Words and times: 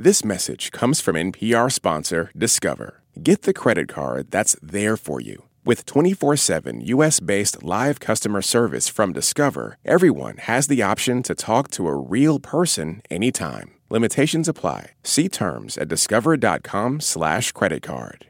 This 0.00 0.24
message 0.24 0.70
comes 0.70 1.00
from 1.00 1.16
NPR 1.16 1.72
sponsor 1.72 2.30
Discover. 2.38 3.02
Get 3.20 3.42
the 3.42 3.52
credit 3.52 3.88
card 3.88 4.30
that's 4.30 4.54
there 4.62 4.96
for 4.96 5.20
you. 5.20 5.46
With 5.64 5.86
24 5.86 6.36
7 6.36 6.80
US 6.82 7.18
based 7.18 7.64
live 7.64 7.98
customer 7.98 8.40
service 8.40 8.88
from 8.88 9.12
Discover, 9.12 9.76
everyone 9.84 10.36
has 10.36 10.68
the 10.68 10.82
option 10.82 11.24
to 11.24 11.34
talk 11.34 11.68
to 11.72 11.88
a 11.88 11.96
real 11.96 12.38
person 12.38 13.02
anytime. 13.10 13.72
Limitations 13.90 14.46
apply. 14.46 14.92
See 15.02 15.28
terms 15.28 15.76
at 15.76 15.88
discover.com/slash 15.88 17.50
credit 17.50 17.82
card. 17.82 18.26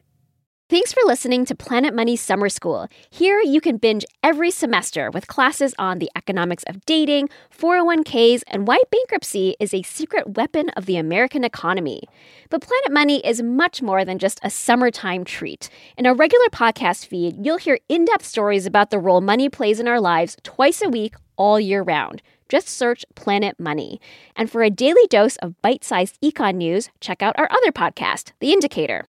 Thanks 0.70 0.92
for 0.92 1.00
listening 1.06 1.46
to 1.46 1.54
Planet 1.54 1.94
Money 1.94 2.14
Summer 2.14 2.50
School. 2.50 2.88
Here 3.08 3.40
you 3.40 3.58
can 3.58 3.78
binge 3.78 4.04
every 4.22 4.50
semester 4.50 5.10
with 5.10 5.26
classes 5.26 5.74
on 5.78 5.98
the 5.98 6.10
economics 6.14 6.62
of 6.64 6.84
dating, 6.84 7.30
401ks, 7.58 8.42
and 8.48 8.68
why 8.68 8.82
bankruptcy 8.90 9.56
is 9.58 9.72
a 9.72 9.80
secret 9.80 10.36
weapon 10.36 10.68
of 10.76 10.84
the 10.84 10.98
American 10.98 11.42
economy. 11.42 12.02
But 12.50 12.60
Planet 12.60 12.92
Money 12.92 13.26
is 13.26 13.40
much 13.40 13.80
more 13.80 14.04
than 14.04 14.18
just 14.18 14.40
a 14.42 14.50
summertime 14.50 15.24
treat. 15.24 15.70
In 15.96 16.06
our 16.06 16.14
regular 16.14 16.48
podcast 16.48 17.06
feed, 17.06 17.46
you'll 17.46 17.56
hear 17.56 17.78
in 17.88 18.04
depth 18.04 18.26
stories 18.26 18.66
about 18.66 18.90
the 18.90 18.98
role 18.98 19.22
money 19.22 19.48
plays 19.48 19.80
in 19.80 19.88
our 19.88 20.02
lives 20.02 20.36
twice 20.42 20.82
a 20.82 20.90
week, 20.90 21.14
all 21.36 21.58
year 21.58 21.80
round. 21.80 22.20
Just 22.50 22.68
search 22.68 23.06
Planet 23.14 23.58
Money. 23.58 24.02
And 24.36 24.50
for 24.50 24.62
a 24.62 24.68
daily 24.68 25.06
dose 25.08 25.36
of 25.36 25.58
bite 25.62 25.82
sized 25.82 26.20
econ 26.20 26.56
news, 26.56 26.90
check 27.00 27.22
out 27.22 27.38
our 27.38 27.50
other 27.50 27.72
podcast, 27.72 28.32
The 28.40 28.52
Indicator. 28.52 29.06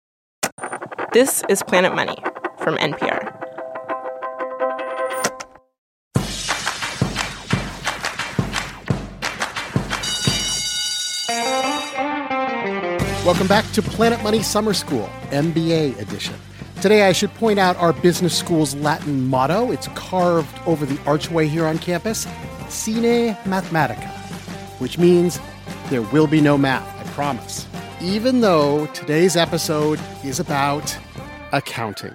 This 1.16 1.44
is 1.48 1.64
Planet 1.64 1.96
Money 1.96 2.18
from 2.58 2.76
NPR. 2.76 3.24
Welcome 13.26 13.48
back 13.48 13.64
to 13.72 13.82
Planet 13.82 14.22
Money 14.24 14.44
Summer 14.44 14.74
School, 14.74 15.10
MBA 15.30 15.98
edition. 16.02 16.36
Today, 16.82 17.08
I 17.08 17.14
should 17.14 17.34
point 17.36 17.60
out 17.60 17.78
our 17.78 17.94
business 17.94 18.38
school's 18.38 18.76
Latin 18.76 19.30
motto. 19.30 19.72
It's 19.72 19.88
carved 19.96 20.60
over 20.68 20.86
the 20.86 21.00
archway 21.06 21.48
here 21.48 21.66
on 21.66 21.78
campus 21.78 22.28
Sine 22.68 23.36
Mathematica, 23.46 24.10
which 24.82 24.98
means 24.98 25.40
there 25.90 26.02
will 26.02 26.28
be 26.28 26.42
no 26.42 26.58
math, 26.58 26.86
I 27.00 27.10
promise. 27.14 27.66
Even 28.02 28.42
though 28.42 28.88
today's 28.88 29.38
episode 29.38 29.98
is 30.22 30.42
about 30.42 30.98
accounting. 31.56 32.14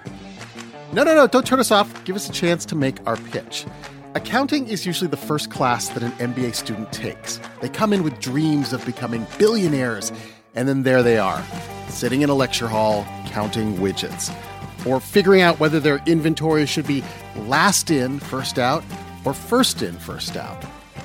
No, 0.93 1.03
no, 1.03 1.15
no, 1.15 1.27
don't 1.27 1.45
turn 1.45 1.59
us 1.59 1.71
off. 1.71 2.03
Give 2.05 2.15
us 2.15 2.29
a 2.29 2.31
chance 2.31 2.63
to 2.65 2.75
make 2.75 3.05
our 3.07 3.17
pitch. 3.17 3.65
Accounting 4.13 4.67
is 4.67 4.85
usually 4.85 5.09
the 5.09 5.17
first 5.17 5.49
class 5.49 5.89
that 5.89 6.03
an 6.03 6.11
MBA 6.13 6.53
student 6.53 6.91
takes. 6.91 7.39
They 7.61 7.69
come 7.69 7.91
in 7.91 8.03
with 8.03 8.19
dreams 8.19 8.71
of 8.71 8.85
becoming 8.85 9.25
billionaires, 9.37 10.11
and 10.53 10.67
then 10.67 10.83
there 10.83 11.01
they 11.01 11.17
are, 11.17 11.43
sitting 11.89 12.21
in 12.21 12.29
a 12.29 12.35
lecture 12.35 12.67
hall 12.67 13.05
counting 13.27 13.77
widgets, 13.77 14.33
or 14.85 14.99
figuring 14.99 15.41
out 15.41 15.59
whether 15.59 15.79
their 15.79 16.01
inventory 16.05 16.65
should 16.65 16.85
be 16.85 17.03
last 17.47 17.89
in, 17.89 18.19
first 18.19 18.59
out, 18.59 18.83
or 19.25 19.33
first 19.33 19.81
in, 19.81 19.93
first 19.93 20.35
out. 20.35 20.63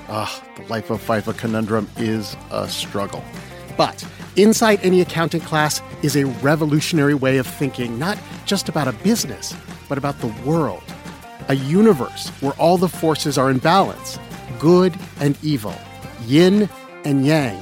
Ah, 0.09 0.43
the 0.57 0.63
LIFO 0.65 0.99
FIFO 0.99 1.37
conundrum 1.39 1.89
is 1.97 2.37
a 2.51 2.69
struggle. 2.69 3.25
But 3.77 4.05
inside 4.37 4.81
any 4.83 5.01
accounting 5.01 5.41
class 5.41 5.83
is 6.03 6.17
a 6.17 6.25
revolutionary 6.25 7.15
way 7.15 7.39
of 7.39 7.47
thinking, 7.47 7.99
not 7.99 8.19
just 8.45 8.69
about 8.69 8.89
a 8.89 8.93
business, 8.93 9.55
but 9.89 9.99
about 9.99 10.21
the 10.21 10.35
world. 10.45 10.83
A 11.49 11.55
universe 11.55 12.29
where 12.41 12.53
all 12.55 12.79
the 12.79 12.89
forces 12.89 13.39
are 13.39 13.51
in 13.51 13.59
balance 13.59 14.19
good 14.59 14.97
and 15.21 15.37
evil, 15.43 15.75
yin 16.27 16.69
and 17.05 17.27
yang, 17.27 17.61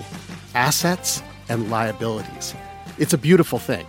assets 0.55 1.23
and 1.49 1.71
liabilities. 1.71 2.55
It's 2.99 3.13
a 3.13 3.19
beautiful 3.19 3.59
thing. 3.59 3.87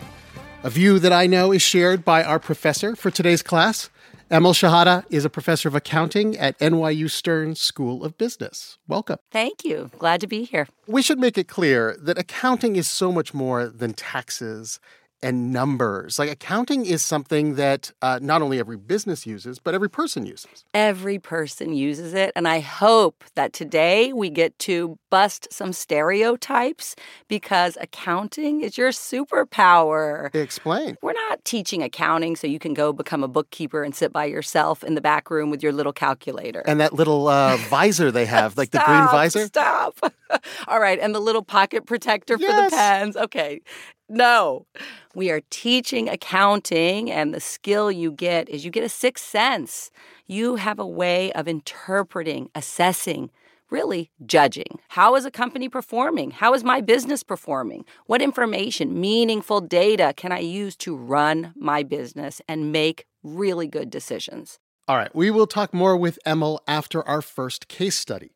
A 0.63 0.69
view 0.69 0.97
that 1.00 1.13
I 1.13 1.28
know 1.28 1.52
is 1.52 1.61
shared 1.61 2.03
by 2.03 2.23
our 2.23 2.39
professor 2.39 2.95
for 2.95 3.11
today's 3.11 3.44
class. 3.44 3.89
Emil 4.31 4.54
Shahada 4.54 5.06
is 5.12 5.23
a 5.23 5.30
professor 5.30 5.70
of 5.70 5.75
accounting 5.75 6.36
at 6.36 6.58
NYU 6.58 7.12
Stern 7.12 7.53
School 7.53 8.03
of 8.03 8.18
Business. 8.18 8.80
Welcome. 8.88 9.18
Thank 9.31 9.63
you. 9.63 9.91
Glad 10.00 10.19
to 10.22 10.28
be 10.28 10.46
here. 10.46 10.68
We 10.88 11.03
should 11.03 11.19
make 11.19 11.38
it 11.38 11.47
clear 11.47 11.96
that 12.00 12.18
accounting 12.18 12.75
is 12.75 12.90
so 12.90 13.12
much 13.12 13.36
more 13.36 13.68
than 13.68 13.94
taxes 13.94 14.80
and 15.22 15.52
numbers. 15.52 16.20
Like 16.20 16.30
accounting 16.30 16.86
is 16.86 17.02
something 17.02 17.56
that 17.56 17.92
uh, 18.02 18.20
not 18.22 18.42
only 18.42 18.59
every 18.59 18.78
business 18.78 19.26
uses, 19.26 19.59
but 19.59 19.74
every 19.74 19.90
person 19.90 20.26
uses. 20.26 20.66
Every 20.74 21.20
person 21.20 21.74
uses 21.74 22.14
it. 22.14 22.31
And 22.36 22.48
I 22.48 22.59
hope 22.59 23.24
that 23.36 23.54
today 23.54 24.14
we 24.14 24.30
get 24.30 24.58
to 24.59 24.98
bust 25.09 25.48
some 25.52 25.74
stereotypes 25.74 26.96
because 27.28 27.78
accounting 27.81 28.62
is 28.62 28.78
your 28.78 28.92
superpower. 28.92 30.34
Explain. 30.36 30.98
We're 31.02 31.14
not 31.14 31.44
teaching 31.46 31.81
accounting 31.81 32.36
so 32.36 32.48
you 32.48 32.59
can 32.59 32.74
go 32.74 32.94
become 32.94 33.24
a 33.24 33.28
bookkeeper 33.28 33.84
and 33.84 33.96
sit 33.96 34.12
by 34.12 34.25
yourself 34.25 34.84
in 34.84 34.96
the 34.96 35.02
back 35.02 35.30
room 35.30 35.50
with 35.50 35.64
your 35.64 35.72
little 35.72 35.94
calculator. 35.94 36.62
And 36.66 36.80
that 36.80 36.94
little 36.94 37.28
uh, 37.28 37.58
visor 37.70 38.12
they 38.12 38.25
have, 38.25 38.58
like 38.58 38.68
stop, 38.68 38.86
the 38.86 38.92
green 38.92 39.06
visor. 39.08 39.48
Stop. 39.48 40.00
All 40.68 40.80
right. 40.80 41.00
And 41.00 41.16
the 41.16 41.20
little 41.20 41.44
pocket 41.44 41.86
protector 41.86 42.38
yes. 42.40 42.50
for 42.50 42.70
the 42.70 42.75
pens. 42.75 43.18
Okay. 43.18 43.62
No, 44.08 44.68
we 45.16 45.32
are 45.32 45.42
teaching 45.50 46.10
accounting, 46.10 47.12
and 47.12 47.34
the 47.34 47.40
skill 47.40 47.92
you 47.92 48.12
get 48.12 48.48
is 48.50 48.64
you 48.64 48.70
get 48.70 48.84
a 48.84 48.90
sixth 48.90 49.26
sense. 49.26 49.90
You 50.28 50.58
have 50.58 50.78
a 50.78 50.86
way 50.86 51.32
of 51.32 51.48
interpreting, 51.48 52.52
assessing, 52.54 53.32
really 53.72 54.12
judging. 54.24 54.80
How 54.90 55.16
is 55.16 55.26
a 55.26 55.32
company 55.32 55.70
performing? 55.70 56.30
How 56.30 56.54
is 56.54 56.64
my 56.64 56.82
business 56.82 57.24
performing? 57.24 57.84
What 58.06 58.22
information, 58.22 59.00
meaningful 59.00 59.62
data 59.62 60.14
can 60.16 60.32
I 60.32 60.40
use 60.40 60.76
to 60.78 60.96
run 60.96 61.54
my 61.56 61.82
business 61.82 62.44
and 62.48 62.72
make 62.72 63.08
really 63.24 63.68
good 63.68 63.90
decisions? 63.90 64.60
All 64.88 64.98
right, 64.98 65.14
we 65.16 65.32
will 65.32 65.48
talk 65.48 65.74
more 65.74 65.98
with 65.98 66.20
Emil 66.28 66.62
after 66.68 67.02
our 67.08 67.24
first 67.24 67.68
case 67.68 67.98
study. 67.98 68.30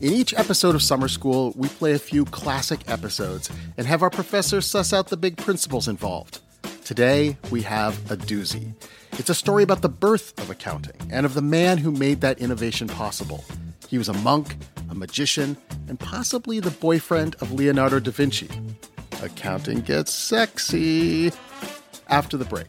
In 0.00 0.14
each 0.14 0.32
episode 0.32 0.74
of 0.74 0.82
Summer 0.82 1.08
School, 1.08 1.52
we 1.56 1.68
play 1.68 1.92
a 1.92 1.98
few 1.98 2.24
classic 2.24 2.80
episodes 2.88 3.50
and 3.76 3.86
have 3.86 4.02
our 4.02 4.08
professors 4.08 4.64
suss 4.64 4.94
out 4.94 5.08
the 5.08 5.16
big 5.18 5.36
principles 5.36 5.88
involved. 5.88 6.40
Today, 6.86 7.36
we 7.50 7.60
have 7.62 8.10
a 8.10 8.16
doozy. 8.16 8.72
It's 9.18 9.28
a 9.28 9.34
story 9.34 9.62
about 9.62 9.82
the 9.82 9.90
birth 9.90 10.32
of 10.40 10.48
accounting 10.48 10.96
and 11.10 11.26
of 11.26 11.34
the 11.34 11.42
man 11.42 11.76
who 11.76 11.90
made 11.90 12.22
that 12.22 12.38
innovation 12.38 12.88
possible. 12.88 13.44
He 13.88 13.98
was 13.98 14.08
a 14.08 14.14
monk, 14.14 14.56
a 14.88 14.94
magician, 14.94 15.58
and 15.86 16.00
possibly 16.00 16.60
the 16.60 16.70
boyfriend 16.70 17.36
of 17.42 17.52
Leonardo 17.52 18.00
da 18.00 18.10
Vinci. 18.10 18.48
Accounting 19.22 19.82
gets 19.82 20.14
sexy 20.14 21.30
after 22.08 22.38
the 22.38 22.46
break. 22.46 22.68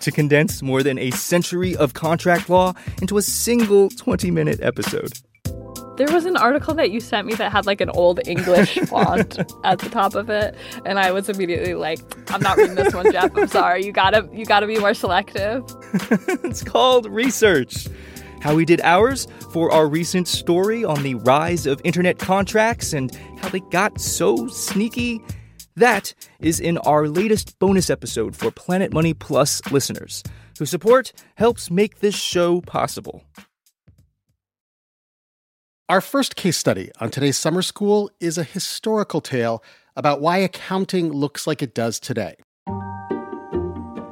to 0.00 0.10
condense 0.10 0.62
more 0.62 0.82
than 0.82 0.98
a 0.98 1.10
century 1.12 1.76
of 1.76 1.94
contract 1.94 2.48
law 2.48 2.74
into 3.00 3.18
a 3.18 3.22
single 3.22 3.88
20 3.90 4.30
minute 4.30 4.60
episode. 4.62 5.12
There 5.96 6.06
was 6.12 6.26
an 6.26 6.36
article 6.36 6.74
that 6.74 6.92
you 6.92 7.00
sent 7.00 7.26
me 7.26 7.34
that 7.34 7.50
had 7.50 7.66
like 7.66 7.80
an 7.80 7.90
old 7.90 8.20
English 8.28 8.78
font 8.86 9.36
at 9.64 9.80
the 9.80 9.88
top 9.88 10.14
of 10.14 10.30
it, 10.30 10.54
and 10.84 10.96
I 10.96 11.10
was 11.10 11.28
immediately 11.28 11.74
like, 11.74 11.98
"I'm 12.30 12.40
not 12.40 12.56
reading 12.56 12.76
this 12.76 12.94
one, 12.94 13.10
Jeff. 13.10 13.36
I'm 13.36 13.48
sorry. 13.48 13.84
You 13.84 13.90
gotta, 13.90 14.28
you 14.32 14.44
gotta 14.44 14.68
be 14.68 14.78
more 14.78 14.94
selective." 14.94 15.64
it's 16.44 16.62
called 16.62 17.06
research. 17.06 17.88
how 18.40 18.54
we 18.54 18.64
did 18.64 18.80
ours 18.82 19.26
for 19.52 19.72
our 19.72 19.88
recent 19.88 20.28
story 20.28 20.84
on 20.84 21.02
the 21.02 21.16
rise 21.16 21.66
of 21.66 21.80
internet 21.82 22.18
contracts 22.18 22.92
and 22.92 23.12
how 23.38 23.48
they 23.48 23.58
got 23.58 24.00
so 24.00 24.46
sneaky? 24.46 25.20
That 25.78 26.12
is 26.40 26.58
in 26.58 26.76
our 26.78 27.06
latest 27.06 27.56
bonus 27.60 27.88
episode 27.88 28.34
for 28.34 28.50
Planet 28.50 28.92
Money 28.92 29.14
Plus 29.14 29.62
listeners, 29.70 30.24
whose 30.58 30.70
support 30.70 31.12
helps 31.36 31.70
make 31.70 32.00
this 32.00 32.16
show 32.16 32.60
possible. 32.62 33.22
Our 35.88 36.00
first 36.00 36.34
case 36.34 36.56
study 36.56 36.90
on 37.00 37.10
today's 37.10 37.38
summer 37.38 37.62
school 37.62 38.10
is 38.18 38.38
a 38.38 38.42
historical 38.42 39.20
tale 39.20 39.62
about 39.94 40.20
why 40.20 40.38
accounting 40.38 41.12
looks 41.12 41.46
like 41.46 41.62
it 41.62 41.74
does 41.74 42.00
today. 42.00 42.34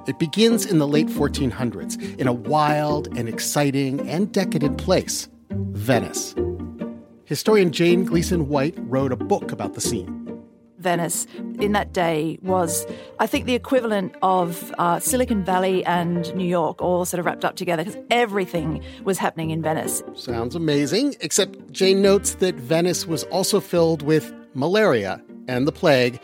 It 0.06 0.20
begins 0.20 0.66
in 0.66 0.78
the 0.78 0.86
late 0.86 1.08
1400s 1.08 2.16
in 2.16 2.28
a 2.28 2.32
wild 2.32 3.08
and 3.18 3.28
exciting 3.28 4.08
and 4.08 4.30
decadent 4.30 4.78
place, 4.78 5.28
Venice. 5.50 6.32
Historian 7.24 7.72
Jane 7.72 8.04
Gleeson-White 8.04 8.76
wrote 8.82 9.10
a 9.10 9.16
book 9.16 9.50
about 9.50 9.74
the 9.74 9.80
scene. 9.80 10.26
Venice 10.86 11.26
in 11.58 11.72
that 11.72 11.92
day 11.92 12.38
was, 12.42 12.86
I 13.18 13.26
think, 13.26 13.46
the 13.46 13.54
equivalent 13.54 14.14
of 14.22 14.72
uh, 14.78 15.00
Silicon 15.00 15.42
Valley 15.42 15.84
and 15.84 16.32
New 16.36 16.46
York 16.46 16.80
all 16.80 17.04
sort 17.04 17.18
of 17.18 17.26
wrapped 17.26 17.44
up 17.44 17.56
together 17.56 17.82
because 17.82 18.00
everything 18.08 18.84
was 19.02 19.18
happening 19.18 19.50
in 19.50 19.62
Venice. 19.62 20.04
Sounds 20.14 20.54
amazing, 20.54 21.16
except 21.20 21.72
Jane 21.72 22.02
notes 22.02 22.34
that 22.36 22.54
Venice 22.54 23.04
was 23.04 23.24
also 23.24 23.58
filled 23.58 24.02
with 24.02 24.32
malaria 24.54 25.20
and 25.48 25.66
the 25.66 25.72
plague 25.72 26.20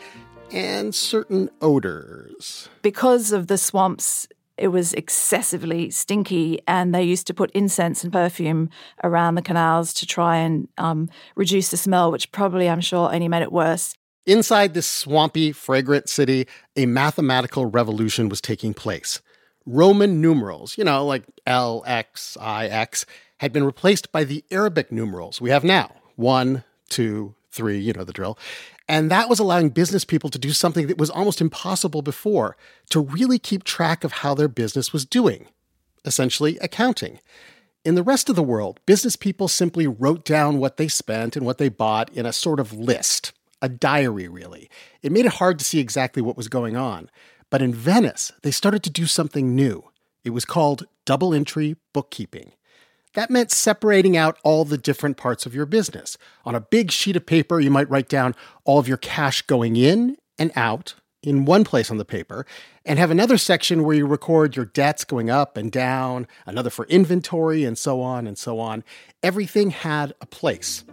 and 0.53 0.95
certain 0.95 1.49
odors. 1.61 2.69
Because 2.83 3.33
of 3.33 3.47
the 3.47 3.57
swamps, 3.57 4.29
it 4.57 4.69
was 4.69 4.93
excessively 4.93 5.89
stinky, 5.89 6.61
and 6.67 6.95
they 6.95 7.03
used 7.03 7.27
to 7.27 7.33
put 7.33 7.51
incense 7.51 8.03
and 8.03 8.13
perfume 8.13 8.69
around 9.03 9.35
the 9.35 9.41
canals 9.41 9.93
to 9.95 10.05
try 10.05 10.37
and 10.37 10.69
um, 10.77 11.09
reduce 11.35 11.69
the 11.69 11.75
smell, 11.77 12.11
which 12.13 12.31
probably, 12.31 12.69
I'm 12.69 12.79
sure, 12.79 13.13
only 13.13 13.27
made 13.27 13.41
it 13.41 13.51
worse. 13.51 13.95
Inside 14.25 14.73
this 14.73 14.87
swampy, 14.87 15.51
fragrant 15.51 16.07
city, 16.07 16.47
a 16.75 16.85
mathematical 16.85 17.65
revolution 17.65 18.29
was 18.29 18.39
taking 18.39 18.73
place. 18.73 19.21
Roman 19.65 20.21
numerals, 20.21 20.77
you 20.77 20.83
know, 20.83 21.05
like 21.05 21.23
L, 21.45 21.83
X, 21.85 22.37
I, 22.39 22.67
X, 22.67 23.05
had 23.39 23.51
been 23.51 23.63
replaced 23.63 24.11
by 24.11 24.23
the 24.23 24.43
Arabic 24.51 24.91
numerals 24.91 25.41
we 25.41 25.49
have 25.49 25.63
now 25.63 25.91
one, 26.15 26.63
two, 26.89 27.33
three, 27.51 27.79
you 27.79 27.91
know 27.93 28.03
the 28.03 28.13
drill. 28.13 28.37
And 28.87 29.09
that 29.09 29.29
was 29.29 29.39
allowing 29.39 29.69
business 29.69 30.05
people 30.05 30.29
to 30.29 30.39
do 30.39 30.51
something 30.51 30.87
that 30.87 30.97
was 30.97 31.09
almost 31.09 31.41
impossible 31.41 32.01
before 32.01 32.55
to 32.89 32.99
really 32.99 33.39
keep 33.39 33.63
track 33.63 34.03
of 34.03 34.11
how 34.11 34.33
their 34.33 34.47
business 34.47 34.93
was 34.93 35.05
doing 35.05 35.47
essentially, 36.05 36.57
accounting. 36.59 37.19
In 37.85 37.95
the 37.95 38.03
rest 38.03 38.29
of 38.29 38.35
the 38.35 38.43
world, 38.43 38.79
business 38.85 39.15
people 39.15 39.47
simply 39.47 39.87
wrote 39.87 40.23
down 40.23 40.57
what 40.57 40.77
they 40.77 40.87
spent 40.87 41.35
and 41.35 41.45
what 41.45 41.57
they 41.57 41.69
bought 41.69 42.11
in 42.13 42.25
a 42.25 42.33
sort 42.33 42.59
of 42.59 42.73
list, 42.73 43.33
a 43.63 43.69
diary, 43.69 44.27
really. 44.27 44.69
It 45.01 45.11
made 45.11 45.25
it 45.25 45.33
hard 45.33 45.57
to 45.57 45.65
see 45.65 45.79
exactly 45.79 46.21
what 46.21 46.37
was 46.37 46.49
going 46.49 46.75
on. 46.77 47.09
But 47.49 47.61
in 47.61 47.73
Venice, 47.73 48.31
they 48.43 48.51
started 48.51 48.83
to 48.83 48.89
do 48.91 49.07
something 49.07 49.55
new. 49.55 49.85
It 50.23 50.31
was 50.31 50.45
called 50.45 50.85
double 51.05 51.33
entry 51.33 51.77
bookkeeping. 51.93 52.51
That 53.13 53.29
meant 53.29 53.51
separating 53.51 54.17
out 54.17 54.37
all 54.43 54.65
the 54.65 54.77
different 54.77 55.17
parts 55.17 55.45
of 55.45 55.55
your 55.55 55.65
business. 55.65 56.17
On 56.45 56.55
a 56.55 56.61
big 56.61 56.91
sheet 56.91 57.15
of 57.15 57.25
paper, 57.25 57.59
you 57.59 57.71
might 57.71 57.89
write 57.89 58.09
down 58.09 58.35
all 58.65 58.79
of 58.79 58.87
your 58.87 58.97
cash 58.97 59.41
going 59.43 59.75
in 59.75 60.17
and 60.37 60.51
out 60.55 60.95
in 61.21 61.45
one 61.45 61.63
place 61.63 61.89
on 61.89 61.97
the 61.97 62.03
paper, 62.03 62.45
and 62.85 62.99
have 62.99 63.09
another 63.09 63.37
section 63.37 63.83
where 63.83 63.95
you 63.95 64.05
record 64.05 64.57
your 64.57 64.65
debts 64.65 65.05
going 65.05 65.29
up 65.29 65.55
and 65.55 65.71
down, 65.71 66.27
another 66.45 66.69
for 66.69 66.85
inventory, 66.87 67.63
and 67.63 67.77
so 67.77 68.01
on 68.01 68.27
and 68.27 68.37
so 68.37 68.59
on. 68.59 68.83
Everything 69.21 69.69
had 69.69 70.13
a 70.19 70.25
place. 70.25 70.83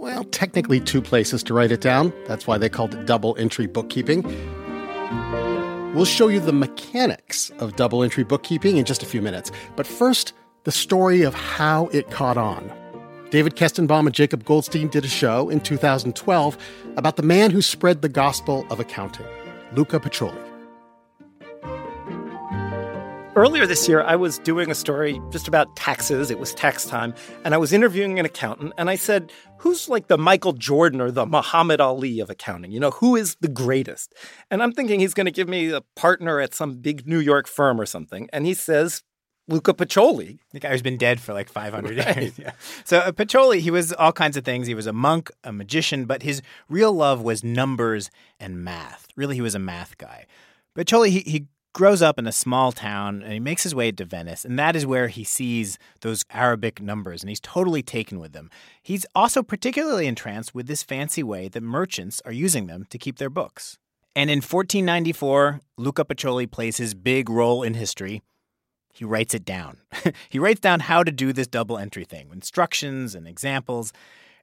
Well, 0.00 0.24
technically, 0.24 0.80
two 0.80 1.02
places 1.02 1.42
to 1.42 1.52
write 1.52 1.70
it 1.70 1.82
down. 1.82 2.14
That's 2.26 2.46
why 2.46 2.56
they 2.56 2.70
called 2.70 2.94
it 2.94 3.04
double 3.04 3.36
entry 3.36 3.66
bookkeeping. 3.66 4.22
We'll 5.94 6.06
show 6.06 6.28
you 6.28 6.40
the 6.40 6.54
mechanics 6.54 7.50
of 7.58 7.76
double 7.76 8.02
entry 8.02 8.24
bookkeeping 8.24 8.78
in 8.78 8.86
just 8.86 9.02
a 9.02 9.06
few 9.06 9.20
minutes. 9.20 9.52
But 9.76 9.86
first, 9.86 10.32
the 10.64 10.72
story 10.72 11.20
of 11.20 11.34
how 11.34 11.88
it 11.88 12.10
caught 12.10 12.38
on. 12.38 12.72
David 13.28 13.56
Kestenbaum 13.56 14.06
and 14.06 14.14
Jacob 14.14 14.46
Goldstein 14.46 14.88
did 14.88 15.04
a 15.04 15.08
show 15.08 15.50
in 15.50 15.60
2012 15.60 16.56
about 16.96 17.16
the 17.16 17.22
man 17.22 17.50
who 17.50 17.60
spread 17.60 18.00
the 18.00 18.08
gospel 18.08 18.66
of 18.70 18.80
accounting, 18.80 19.26
Luca 19.74 20.00
Pacioli. 20.00 20.49
Earlier 23.36 23.64
this 23.64 23.88
year, 23.88 24.02
I 24.02 24.16
was 24.16 24.40
doing 24.40 24.72
a 24.72 24.74
story 24.74 25.20
just 25.30 25.46
about 25.46 25.76
taxes. 25.76 26.32
It 26.32 26.40
was 26.40 26.52
tax 26.52 26.84
time. 26.84 27.14
And 27.44 27.54
I 27.54 27.58
was 27.58 27.72
interviewing 27.72 28.18
an 28.18 28.26
accountant. 28.26 28.72
And 28.76 28.90
I 28.90 28.96
said, 28.96 29.30
Who's 29.58 29.88
like 29.88 30.08
the 30.08 30.18
Michael 30.18 30.52
Jordan 30.52 31.00
or 31.00 31.12
the 31.12 31.26
Muhammad 31.26 31.80
Ali 31.80 32.18
of 32.18 32.28
accounting? 32.28 32.72
You 32.72 32.80
know, 32.80 32.90
who 32.90 33.14
is 33.14 33.36
the 33.40 33.48
greatest? 33.48 34.14
And 34.50 34.62
I'm 34.62 34.72
thinking 34.72 34.98
he's 34.98 35.14
going 35.14 35.26
to 35.26 35.30
give 35.30 35.48
me 35.48 35.70
a 35.70 35.82
partner 35.94 36.40
at 36.40 36.54
some 36.54 36.78
big 36.78 37.06
New 37.06 37.20
York 37.20 37.46
firm 37.46 37.80
or 37.80 37.86
something. 37.86 38.28
And 38.32 38.46
he 38.46 38.54
says, 38.54 39.04
Luca 39.46 39.74
Pacioli. 39.74 40.38
The 40.52 40.58
guy 40.58 40.70
who's 40.70 40.82
been 40.82 40.96
dead 40.96 41.20
for 41.20 41.32
like 41.32 41.48
500 41.48 41.98
right. 41.98 42.16
years. 42.16 42.32
Yeah. 42.38 42.52
So 42.84 42.98
uh, 42.98 43.12
Pacioli, 43.12 43.60
he 43.60 43.70
was 43.70 43.92
all 43.92 44.12
kinds 44.12 44.36
of 44.36 44.44
things. 44.44 44.66
He 44.66 44.74
was 44.74 44.86
a 44.86 44.92
monk, 44.92 45.30
a 45.44 45.52
magician, 45.52 46.06
but 46.06 46.22
his 46.24 46.42
real 46.68 46.92
love 46.92 47.20
was 47.20 47.44
numbers 47.44 48.10
and 48.40 48.64
math. 48.64 49.06
Really, 49.14 49.36
he 49.36 49.40
was 49.40 49.54
a 49.54 49.60
math 49.60 49.98
guy. 49.98 50.26
Pacioli, 50.76 51.10
he, 51.10 51.20
he 51.20 51.46
grows 51.72 52.02
up 52.02 52.18
in 52.18 52.26
a 52.26 52.32
small 52.32 52.72
town 52.72 53.22
and 53.22 53.32
he 53.32 53.40
makes 53.40 53.62
his 53.62 53.74
way 53.74 53.92
to 53.92 54.04
Venice, 54.04 54.44
and 54.44 54.58
that 54.58 54.76
is 54.76 54.86
where 54.86 55.08
he 55.08 55.24
sees 55.24 55.78
those 56.00 56.24
Arabic 56.30 56.80
numbers, 56.82 57.22
and 57.22 57.28
he's 57.28 57.40
totally 57.40 57.82
taken 57.82 58.18
with 58.18 58.32
them. 58.32 58.50
He's 58.82 59.06
also 59.14 59.42
particularly 59.42 60.06
entranced 60.06 60.54
with 60.54 60.66
this 60.66 60.82
fancy 60.82 61.22
way 61.22 61.48
that 61.48 61.62
merchants 61.62 62.20
are 62.24 62.32
using 62.32 62.66
them 62.66 62.86
to 62.90 62.98
keep 62.98 63.18
their 63.18 63.30
books. 63.30 63.78
And 64.16 64.28
in 64.28 64.38
1494, 64.38 65.60
Luca 65.76 66.04
Pacioli 66.04 66.50
plays 66.50 66.78
his 66.78 66.94
big 66.94 67.30
role 67.30 67.62
in 67.62 67.74
history. 67.74 68.22
He 68.92 69.04
writes 69.04 69.34
it 69.34 69.44
down. 69.44 69.78
he 70.28 70.38
writes 70.38 70.60
down 70.60 70.80
how 70.80 71.04
to 71.04 71.12
do 71.12 71.32
this 71.32 71.46
double 71.46 71.78
entry 71.78 72.04
thing, 72.04 72.28
instructions 72.32 73.14
and 73.14 73.26
examples. 73.28 73.92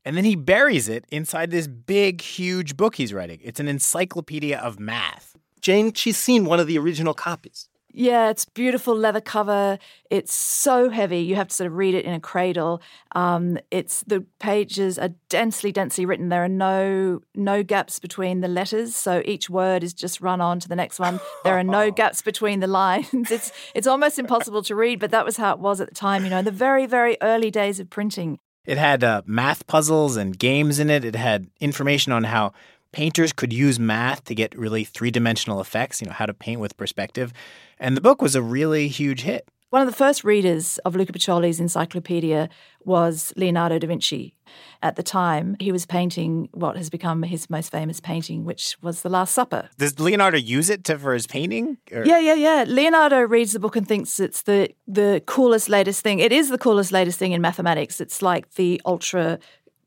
And 0.06 0.16
then 0.16 0.24
he 0.24 0.36
buries 0.36 0.88
it 0.88 1.04
inside 1.12 1.52
this 1.52 1.68
big, 1.68 2.22
huge 2.22 2.78
book 2.78 2.96
he's 2.96 3.14
writing. 3.14 3.40
It's 3.44 3.60
an 3.60 3.68
encyclopedia 3.68 4.58
of 4.58 4.80
math. 4.80 5.36
Jane, 5.62 5.94
she's 5.94 6.18
seen 6.18 6.46
one 6.46 6.60
of 6.60 6.68
the 6.68 6.78
original 6.78 7.14
copies. 7.14 7.68
Yeah, 8.00 8.30
it's 8.30 8.46
beautiful 8.46 8.96
leather 8.96 9.22
cover. 9.22 9.80
It's 10.12 10.32
so 10.32 10.92
heavy. 10.92 11.22
You 11.22 11.34
have 11.34 11.48
to 11.48 11.56
sort 11.56 11.66
of 11.66 11.78
read 11.78 11.96
it 11.96 12.06
in 12.06 12.14
a 12.14 12.20
cradle. 12.20 12.80
Um, 13.16 13.58
it's 13.72 14.04
the 14.04 14.24
pages 14.38 15.00
are 15.00 15.10
densely, 15.30 15.72
densely 15.72 16.06
written. 16.06 16.30
There 16.30 16.44
are 16.44 16.48
no 16.48 17.22
no 17.34 17.64
gaps 17.64 17.98
between 17.98 18.42
the 18.42 18.48
letters, 18.48 18.96
so 18.96 19.24
each 19.26 19.50
word 19.50 19.84
is 19.84 19.96
just 19.96 20.22
run 20.22 20.42
on 20.42 20.60
to 20.60 20.70
the 20.70 20.76
next 20.76 21.00
one. 21.00 21.20
There 21.44 21.58
are 21.58 21.64
no 21.64 21.90
gaps 22.02 22.22
between 22.22 22.60
the 22.60 22.68
lines. 22.68 23.32
It's 23.32 23.52
it's 23.74 23.88
almost 23.88 24.20
impossible 24.20 24.62
to 24.64 24.76
read, 24.76 25.00
but 25.00 25.10
that 25.10 25.26
was 25.26 25.38
how 25.38 25.54
it 25.54 25.60
was 25.60 25.82
at 25.82 25.90
the 25.90 25.96
time. 25.96 26.24
You 26.24 26.30
know, 26.30 26.38
in 26.38 26.46
the 26.46 26.52
very, 26.52 26.86
very 26.86 27.18
early 27.24 27.50
days 27.50 27.80
of 27.80 27.90
printing. 27.90 28.38
It 28.64 28.78
had 28.78 29.04
uh, 29.04 29.22
math 29.26 29.66
puzzles 29.66 30.18
and 30.18 30.38
games 30.38 30.78
in 30.78 30.92
it. 30.92 31.04
It 31.04 31.16
had 31.16 31.48
information 31.60 32.12
on 32.12 32.26
how 32.26 32.52
painters 32.92 33.34
could 33.34 33.54
use 33.54 33.80
math 33.80 34.24
to 34.26 34.36
get 34.36 34.58
really 34.58 34.84
three 34.84 35.12
dimensional 35.12 35.62
effects, 35.62 36.02
you 36.02 36.08
know, 36.08 36.14
how 36.14 36.26
to 36.26 36.34
paint 36.34 36.60
with 36.60 36.78
perspective. 36.78 37.34
And 37.80 37.96
the 37.96 38.02
book 38.02 38.22
was 38.22 38.36
a 38.36 38.42
really 38.42 38.88
huge 38.88 39.22
hit. 39.22 39.50
One 39.70 39.82
of 39.82 39.88
the 39.88 39.96
first 39.96 40.24
readers 40.24 40.78
of 40.86 40.96
Luca 40.96 41.12
Pacioli's 41.12 41.60
encyclopedia 41.60 42.48
was 42.86 43.34
Leonardo 43.36 43.78
da 43.78 43.88
Vinci. 43.88 44.34
At 44.82 44.96
the 44.96 45.04
time, 45.04 45.58
he 45.60 45.74
was 45.74 45.86
painting 45.86 46.48
what 46.54 46.78
has 46.78 46.90
become 46.90 47.24
his 47.24 47.50
most 47.50 47.70
famous 47.70 48.00
painting, 48.00 48.46
which 48.46 48.78
was 48.82 49.02
The 49.02 49.10
Last 49.10 49.34
Supper. 49.34 49.70
Does 49.78 50.00
Leonardo 50.00 50.38
use 50.38 50.70
it 50.70 50.86
to, 50.86 50.98
for 50.98 51.14
his 51.14 51.28
painting? 51.28 51.78
Or? 51.92 52.06
Yeah, 52.06 52.20
yeah, 52.20 52.36
yeah. 52.36 52.64
Leonardo 52.66 53.20
reads 53.20 53.52
the 53.52 53.60
book 53.60 53.76
and 53.76 53.86
thinks 53.86 54.22
it's 54.22 54.44
the 54.44 54.70
the 54.88 55.22
coolest, 55.26 55.68
latest 55.68 56.02
thing. 56.02 56.20
It 56.20 56.32
is 56.32 56.48
the 56.48 56.58
coolest, 56.58 56.94
latest 56.94 57.20
thing 57.20 57.34
in 57.34 57.42
mathematics. 57.42 58.00
It's 58.00 58.22
like 58.22 58.54
the 58.54 58.82
ultra 58.86 59.38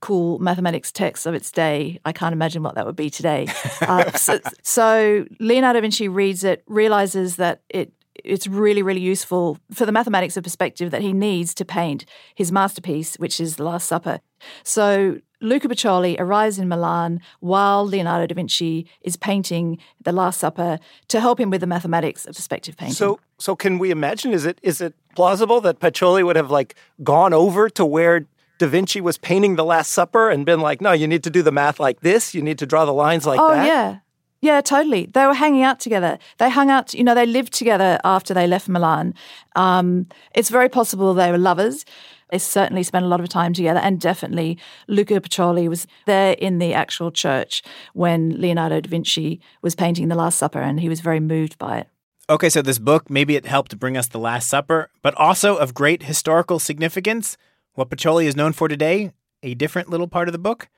cool 0.00 0.38
mathematics 0.38 0.90
text 0.90 1.26
of 1.26 1.34
its 1.34 1.50
day. 1.50 2.00
I 2.04 2.12
can't 2.12 2.32
imagine 2.32 2.62
what 2.62 2.74
that 2.74 2.86
would 2.86 2.96
be 2.96 3.10
today. 3.10 3.46
uh, 3.82 4.10
so, 4.16 4.40
so 4.62 5.26
Leonardo 5.38 5.78
da 5.78 5.82
Vinci 5.82 6.08
reads 6.08 6.44
it, 6.44 6.62
realizes 6.66 7.36
that 7.36 7.62
it 7.68 7.92
it's 8.24 8.46
really, 8.46 8.82
really 8.82 9.00
useful 9.00 9.58
for 9.72 9.86
the 9.86 9.92
mathematics 9.92 10.36
of 10.36 10.44
perspective 10.44 10.90
that 10.90 11.00
he 11.00 11.12
needs 11.12 11.54
to 11.54 11.64
paint 11.64 12.04
his 12.34 12.52
masterpiece, 12.52 13.16
which 13.16 13.40
is 13.40 13.56
The 13.56 13.64
Last 13.64 13.86
Supper. 13.86 14.20
So 14.62 15.20
Luca 15.40 15.68
Pacioli 15.68 16.16
arrives 16.18 16.58
in 16.58 16.68
Milan 16.68 17.20
while 17.40 17.86
Leonardo 17.86 18.26
da 18.26 18.34
Vinci 18.34 18.86
is 19.02 19.16
painting 19.16 19.78
The 20.02 20.12
Last 20.12 20.38
Supper 20.38 20.78
to 21.08 21.20
help 21.20 21.40
him 21.40 21.50
with 21.50 21.60
the 21.62 21.66
mathematics 21.66 22.26
of 22.26 22.34
perspective 22.34 22.76
painting. 22.76 22.94
So, 22.94 23.20
so 23.38 23.56
can 23.56 23.78
we 23.78 23.90
imagine? 23.90 24.32
Is 24.32 24.44
it 24.44 24.58
is 24.62 24.80
it 24.80 24.94
plausible 25.16 25.60
that 25.62 25.80
Pacioli 25.80 26.24
would 26.24 26.36
have 26.36 26.50
like 26.50 26.74
gone 27.02 27.32
over 27.32 27.70
to 27.70 27.84
where 27.84 28.26
Da 28.60 28.68
Vinci 28.68 29.00
was 29.00 29.16
painting 29.16 29.56
The 29.56 29.64
Last 29.64 29.90
Supper 29.90 30.28
and 30.28 30.44
been 30.44 30.60
like, 30.60 30.82
"No, 30.82 30.92
you 30.92 31.08
need 31.08 31.24
to 31.24 31.30
do 31.30 31.42
the 31.42 31.50
math 31.50 31.80
like 31.80 32.00
this. 32.00 32.34
You 32.34 32.42
need 32.42 32.58
to 32.58 32.66
draw 32.66 32.84
the 32.84 32.92
lines 32.92 33.26
like 33.26 33.40
oh, 33.40 33.48
that." 33.48 33.64
Oh 33.64 33.66
yeah. 33.66 33.98
Yeah, 34.42 34.60
totally. 34.60 35.06
They 35.06 35.26
were 35.26 35.34
hanging 35.34 35.62
out 35.62 35.80
together. 35.80 36.18
They 36.38 36.50
hung 36.50 36.70
out, 36.70 36.94
you 36.94 37.04
know, 37.04 37.14
they 37.14 37.26
lived 37.26 37.52
together 37.52 37.98
after 38.04 38.32
they 38.32 38.46
left 38.46 38.68
Milan. 38.68 39.14
Um, 39.54 40.06
it's 40.34 40.48
very 40.48 40.68
possible 40.68 41.12
they 41.12 41.30
were 41.30 41.38
lovers. 41.38 41.84
They 42.30 42.38
certainly 42.38 42.82
spent 42.82 43.04
a 43.04 43.08
lot 43.08 43.20
of 43.20 43.28
time 43.28 43.52
together, 43.54 43.80
and 43.80 43.98
definitely 43.98 44.58
Luca 44.88 45.20
Pacioli 45.20 45.68
was 45.68 45.86
there 46.06 46.34
in 46.34 46.58
the 46.58 46.74
actual 46.74 47.10
church 47.10 47.62
when 47.94 48.40
Leonardo 48.40 48.80
da 48.80 48.88
Vinci 48.88 49.40
was 49.62 49.74
painting 49.74 50.08
The 50.08 50.14
Last 50.14 50.38
Supper, 50.38 50.60
and 50.60 50.80
he 50.80 50.88
was 50.88 51.00
very 51.00 51.20
moved 51.20 51.58
by 51.58 51.78
it. 51.78 51.88
Okay, 52.28 52.48
so 52.48 52.62
this 52.62 52.78
book, 52.78 53.10
maybe 53.10 53.36
it 53.36 53.46
helped 53.46 53.78
bring 53.78 53.96
us 53.96 54.06
The 54.06 54.20
Last 54.20 54.48
Supper, 54.48 54.90
but 55.02 55.14
also 55.14 55.56
of 55.56 55.74
great 55.74 56.04
historical 56.04 56.58
significance. 56.58 57.36
What 57.74 57.88
Pacioli 57.88 58.24
is 58.24 58.34
known 58.34 58.52
for 58.52 58.66
today, 58.66 59.12
a 59.44 59.54
different 59.54 59.88
little 59.88 60.08
part 60.08 60.26
of 60.26 60.32
the 60.32 60.38
book. 60.38 60.68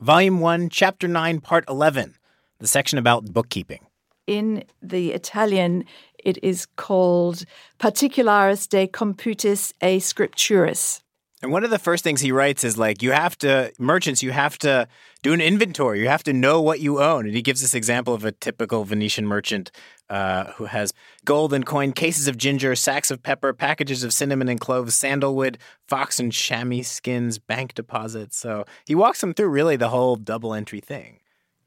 Volume 0.00 0.38
1, 0.38 0.68
Chapter 0.68 1.08
9, 1.08 1.40
Part 1.40 1.64
11, 1.66 2.14
the 2.58 2.66
section 2.66 2.98
about 2.98 3.32
bookkeeping. 3.32 3.86
In 4.26 4.64
the 4.82 5.12
Italian, 5.12 5.86
it 6.18 6.38
is 6.42 6.66
called 6.76 7.44
Particularis 7.78 8.68
de 8.68 8.86
Computis 8.86 9.72
e 9.82 9.98
Scripturis. 9.98 11.00
And 11.42 11.50
one 11.50 11.64
of 11.64 11.70
the 11.70 11.78
first 11.78 12.04
things 12.04 12.20
he 12.20 12.30
writes 12.30 12.62
is 12.62 12.78
like, 12.78 13.02
you 13.02 13.10
have 13.10 13.36
to, 13.38 13.72
merchants, 13.76 14.22
you 14.22 14.30
have 14.30 14.56
to 14.58 14.86
do 15.22 15.32
an 15.32 15.40
inventory. 15.40 16.00
You 16.00 16.08
have 16.08 16.22
to 16.24 16.32
know 16.32 16.62
what 16.62 16.78
you 16.78 17.02
own. 17.02 17.26
And 17.26 17.34
he 17.34 17.42
gives 17.42 17.60
this 17.60 17.74
example 17.74 18.14
of 18.14 18.24
a 18.24 18.30
typical 18.30 18.84
Venetian 18.84 19.26
merchant 19.26 19.72
uh, 20.08 20.52
who 20.52 20.66
has 20.66 20.92
gold 21.24 21.52
and 21.52 21.66
coin, 21.66 21.92
cases 21.92 22.28
of 22.28 22.36
ginger, 22.36 22.76
sacks 22.76 23.10
of 23.10 23.24
pepper, 23.24 23.52
packages 23.52 24.04
of 24.04 24.12
cinnamon 24.12 24.48
and 24.48 24.60
cloves, 24.60 24.94
sandalwood, 24.94 25.58
fox 25.88 26.20
and 26.20 26.32
chamois 26.32 26.82
skins, 26.82 27.40
bank 27.40 27.74
deposits. 27.74 28.36
So 28.36 28.64
he 28.86 28.94
walks 28.94 29.20
them 29.20 29.34
through 29.34 29.48
really 29.48 29.74
the 29.74 29.88
whole 29.88 30.14
double 30.14 30.54
entry 30.54 30.80
thing. 30.80 31.18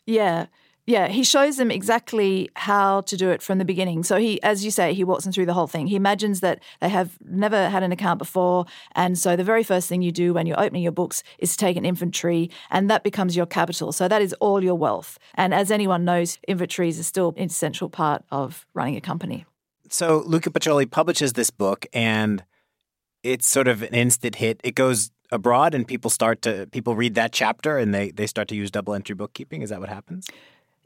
Yeah. 0.05 0.45
Yeah, 0.87 1.07
he 1.07 1.23
shows 1.23 1.57
them 1.57 1.71
exactly 1.71 2.49
how 2.55 3.01
to 3.01 3.17
do 3.17 3.31
it 3.31 3.41
from 3.41 3.57
the 3.57 3.65
beginning. 3.65 4.03
So 4.03 4.17
he, 4.17 4.41
as 4.43 4.63
you 4.63 4.69
say, 4.69 4.93
he 4.93 5.03
walks 5.03 5.23
them 5.23 5.33
through 5.33 5.47
the 5.47 5.53
whole 5.53 5.65
thing. 5.65 5.87
He 5.87 5.95
imagines 5.95 6.41
that 6.41 6.61
they 6.79 6.89
have 6.89 7.17
never 7.25 7.69
had 7.69 7.81
an 7.81 7.91
account 7.91 8.19
before, 8.19 8.65
and 8.93 9.17
so 9.17 9.35
the 9.35 9.43
very 9.43 9.63
first 9.63 9.89
thing 9.89 10.03
you 10.03 10.11
do 10.11 10.33
when 10.33 10.45
you're 10.45 10.59
opening 10.59 10.83
your 10.83 10.91
books 10.91 11.23
is 11.39 11.57
take 11.57 11.75
an 11.75 11.85
inventory, 11.85 12.51
and 12.69 12.87
that 12.89 13.03
becomes 13.03 13.35
your 13.35 13.47
capital. 13.47 13.91
So 13.91 14.07
that 14.07 14.21
is 14.21 14.33
all 14.33 14.63
your 14.63 14.75
wealth. 14.75 15.17
And 15.33 15.55
as 15.55 15.71
anyone 15.71 16.05
knows, 16.05 16.37
inventories 16.47 16.99
are 16.99 17.03
still 17.03 17.33
an 17.35 17.45
essential 17.45 17.89
part 17.89 18.23
of 18.31 18.67
running 18.75 18.95
a 18.95 19.01
company. 19.01 19.45
So 19.89 20.23
Luca 20.25 20.51
Pacioli 20.51 20.89
publishes 20.89 21.33
this 21.33 21.49
book, 21.49 21.87
and 21.93 22.43
it's 23.23 23.47
sort 23.47 23.67
of 23.67 23.81
an 23.81 23.95
instant 23.95 24.35
hit. 24.35 24.61
It 24.63 24.75
goes 24.75 25.09
abroad, 25.31 25.73
and 25.73 25.87
people 25.87 26.11
start 26.11 26.43
to 26.43 26.67
people 26.71 26.95
read 26.95 27.15
that 27.15 27.31
chapter, 27.31 27.79
and 27.79 27.91
they 27.91 28.11
they 28.11 28.27
start 28.27 28.47
to 28.49 28.55
use 28.55 28.69
double 28.69 28.93
entry 28.93 29.15
bookkeeping. 29.15 29.63
Is 29.63 29.71
that 29.71 29.79
what 29.79 29.89
happens? 29.89 30.27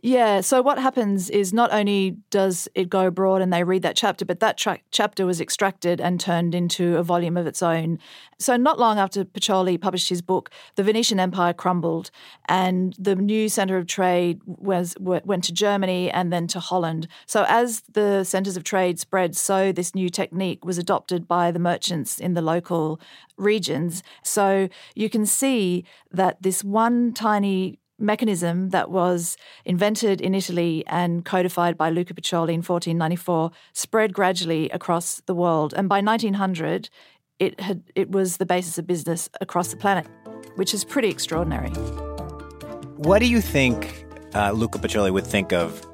Yeah. 0.01 0.39
So 0.39 0.61
what 0.61 0.79
happens 0.79 1.29
is 1.29 1.51
not 1.51 1.73
only 1.73 2.11
does 2.29 2.69
it 2.73 2.89
go 2.89 3.07
abroad 3.07 3.41
and 3.41 3.51
they 3.51 3.65
read 3.65 3.81
that 3.81 3.97
chapter, 3.97 4.23
but 4.23 4.39
that 4.39 4.57
tra- 4.57 4.79
chapter 4.91 5.25
was 5.25 5.41
extracted 5.41 5.99
and 5.99 6.19
turned 6.21 6.55
into 6.55 6.95
a 6.95 7.03
volume 7.03 7.35
of 7.35 7.45
its 7.45 7.61
own. 7.61 7.99
So 8.37 8.55
not 8.55 8.79
long 8.79 8.97
after 8.97 9.25
Pacioli 9.25 9.79
published 9.79 10.07
his 10.07 10.21
book, 10.21 10.51
the 10.75 10.83
Venetian 10.83 11.19
Empire 11.19 11.51
crumbled, 11.51 12.11
and 12.47 12.95
the 12.97 13.15
new 13.15 13.49
center 13.49 13.77
of 13.77 13.87
trade 13.87 14.39
was 14.45 14.95
went 14.99 15.43
to 15.45 15.53
Germany 15.53 16.09
and 16.09 16.31
then 16.31 16.47
to 16.47 16.61
Holland. 16.61 17.07
So 17.25 17.45
as 17.49 17.81
the 17.91 18.23
centers 18.23 18.55
of 18.55 18.63
trade 18.63 18.99
spread, 18.99 19.35
so 19.35 19.73
this 19.73 19.93
new 19.93 20.09
technique 20.09 20.63
was 20.63 20.77
adopted 20.77 21.27
by 21.27 21.51
the 21.51 21.59
merchants 21.59 22.19
in 22.19 22.35
the 22.35 22.41
local 22.41 23.01
regions. 23.35 24.01
So 24.23 24.69
you 24.95 25.09
can 25.09 25.25
see 25.25 25.83
that 26.11 26.41
this 26.41 26.63
one 26.63 27.13
tiny 27.13 27.79
mechanism 27.99 28.69
that 28.69 28.89
was 28.89 29.37
invented 29.65 30.21
in 30.21 30.33
Italy 30.33 30.83
and 30.87 31.25
codified 31.25 31.77
by 31.77 31.89
Luca 31.89 32.13
Pacioli 32.13 32.53
in 32.53 32.61
1494 32.61 33.51
spread 33.73 34.13
gradually 34.13 34.69
across 34.69 35.21
the 35.25 35.35
world. 35.35 35.73
And 35.75 35.89
by 35.89 36.01
1900, 36.01 36.89
it, 37.39 37.59
had, 37.59 37.83
it 37.95 38.11
was 38.11 38.37
the 38.37 38.45
basis 38.45 38.77
of 38.77 38.85
business 38.87 39.29
across 39.41 39.69
the 39.69 39.77
planet, 39.77 40.07
which 40.55 40.73
is 40.73 40.83
pretty 40.83 41.09
extraordinary. 41.09 41.69
What 42.97 43.19
do 43.19 43.27
you 43.27 43.41
think 43.41 44.05
uh, 44.33 44.51
Luca 44.51 44.77
Pacioli 44.79 45.11
would 45.11 45.25
think 45.25 45.53
of 45.53 45.85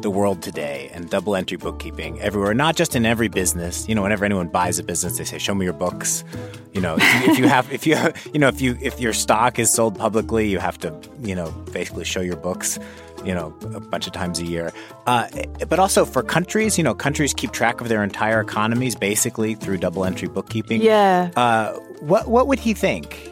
the 0.00 0.10
world 0.10 0.42
today 0.42 0.90
and 0.92 1.10
double 1.10 1.36
entry 1.36 1.56
bookkeeping 1.56 2.20
everywhere, 2.20 2.54
not 2.54 2.76
just 2.76 2.96
in 2.96 3.04
every 3.04 3.28
business. 3.28 3.88
You 3.88 3.94
know, 3.94 4.02
whenever 4.02 4.24
anyone 4.24 4.48
buys 4.48 4.78
a 4.78 4.82
business, 4.82 5.18
they 5.18 5.24
say, 5.24 5.38
"Show 5.38 5.54
me 5.54 5.64
your 5.64 5.74
books." 5.74 6.24
You 6.72 6.80
know, 6.80 6.96
if 6.98 7.02
you, 7.02 7.32
if 7.32 7.38
you 7.38 7.48
have, 7.48 7.72
if 7.72 7.86
you, 7.86 7.96
you 8.32 8.40
know, 8.40 8.48
if 8.48 8.60
you, 8.60 8.78
if 8.80 8.98
your 8.98 9.12
stock 9.12 9.58
is 9.58 9.72
sold 9.72 9.98
publicly, 9.98 10.48
you 10.48 10.58
have 10.58 10.78
to, 10.78 10.94
you 11.20 11.34
know, 11.34 11.50
basically 11.72 12.04
show 12.04 12.20
your 12.20 12.36
books. 12.36 12.78
You 13.24 13.34
know, 13.34 13.54
a 13.72 13.78
bunch 13.78 14.08
of 14.08 14.12
times 14.12 14.40
a 14.40 14.44
year. 14.44 14.72
Uh, 15.06 15.28
but 15.68 15.78
also 15.78 16.04
for 16.04 16.24
countries, 16.24 16.76
you 16.76 16.82
know, 16.82 16.92
countries 16.92 17.32
keep 17.32 17.52
track 17.52 17.80
of 17.80 17.88
their 17.88 18.02
entire 18.02 18.40
economies 18.40 18.96
basically 18.96 19.54
through 19.54 19.78
double 19.78 20.04
entry 20.04 20.26
bookkeeping. 20.26 20.82
Yeah. 20.82 21.30
Uh, 21.36 21.74
what 22.00 22.26
what 22.26 22.48
would 22.48 22.58
he 22.58 22.74
think? 22.74 23.30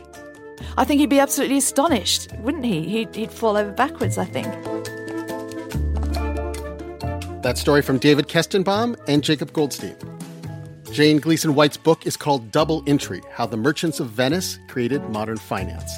I 0.76 0.84
think 0.84 1.00
he'd 1.00 1.10
be 1.10 1.18
absolutely 1.18 1.56
astonished, 1.56 2.32
wouldn't 2.38 2.64
he? 2.64 2.82
He'd, 2.82 3.16
he'd 3.16 3.32
fall 3.32 3.56
over 3.56 3.72
backwards. 3.72 4.16
I 4.16 4.26
think. 4.26 4.46
That 7.42 7.56
story 7.56 7.80
from 7.80 7.96
David 7.96 8.28
Kestenbaum 8.28 9.00
and 9.08 9.24
Jacob 9.24 9.54
Goldstein. 9.54 9.96
Jane 10.92 11.16
Gleeson-White's 11.16 11.78
book 11.78 12.06
is 12.06 12.14
called 12.14 12.52
Double 12.52 12.82
Entry 12.86 13.22
How 13.32 13.46
the 13.46 13.56
Merchants 13.56 13.98
of 13.98 14.08
Venice 14.10 14.58
Created 14.68 15.08
Modern 15.08 15.38
Finance. 15.38 15.90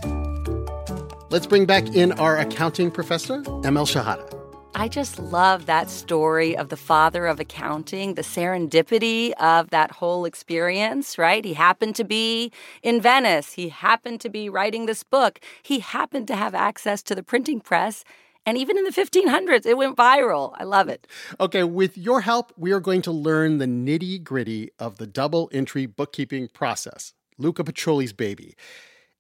Let's 1.31 1.47
bring 1.47 1.67
back 1.67 1.97
in 1.97 2.13
our 2.13 2.39
accounting 2.39 2.93
professor, 2.93 3.43
Emil 3.65 3.87
Shahada. 3.87 4.39
I 4.75 4.89
just 4.89 5.19
love 5.19 5.67
that 5.67 5.91
story 5.91 6.57
of 6.57 6.69
the 6.69 6.79
father 6.79 7.27
of 7.27 7.41
accounting, 7.41 8.15
the 8.15 8.23
serendipity 8.23 9.33
of 9.33 9.69
that 9.71 9.91
whole 9.91 10.25
experience, 10.25 11.19
right? 11.19 11.45
He 11.45 11.55
happened 11.55 11.95
to 11.97 12.05
be 12.05 12.53
in 12.83 13.01
Venice. 13.01 13.53
He 13.53 13.69
happened 13.69 14.21
to 14.23 14.31
be 14.31 14.49
writing 14.49 14.87
this 14.87 15.03
book. 15.03 15.41
He 15.63 15.81
happened 15.81 16.27
to 16.29 16.37
have 16.37 16.55
access 16.55 17.03
to 17.03 17.15
the 17.15 17.23
printing 17.23 17.61
press. 17.61 18.05
And 18.45 18.59
even 18.59 18.77
in 18.77 18.85
the 18.85 18.91
1500s, 18.91 19.67
it 19.67 19.77
went 19.77 19.97
viral. 19.97 20.53
I 20.57 20.65
love 20.65 20.89
it. 20.89 21.07
Okay, 21.39 21.63
with 21.63 21.97
your 21.97 22.23
help, 22.23 22.53
we 22.57 22.73
are 22.73 22.81
going 22.81 23.03
to 23.03 23.13
learn 23.13 23.59
the 23.59 23.67
nitty 23.67 24.23
gritty 24.25 24.71
of 24.79 24.99
the 24.99 25.07
double 25.07 25.49
entry 25.53 25.87
bookkeeping 25.87 26.49
process, 26.49 27.15
Luca 27.39 27.63
Pacioli's 27.63 28.13
baby. 28.13 28.57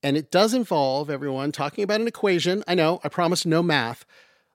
And 0.02 0.16
it 0.16 0.32
does 0.32 0.54
involve 0.54 1.08
everyone 1.08 1.52
talking 1.52 1.84
about 1.84 2.00
an 2.00 2.08
equation. 2.08 2.64
I 2.66 2.74
know, 2.74 3.00
I 3.04 3.08
promised 3.08 3.46
no 3.46 3.62
math. 3.62 4.04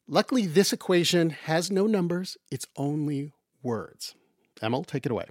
Luckily, 0.10 0.46
this 0.46 0.74
equation 0.74 1.30
has 1.30 1.72
no 1.72 1.88
numbers, 1.88 2.38
it's 2.52 2.66
only 2.76 3.34
words. 3.64 4.16
Emil, 4.62 4.84
take 4.84 5.06
it 5.06 5.12
away. 5.12 5.26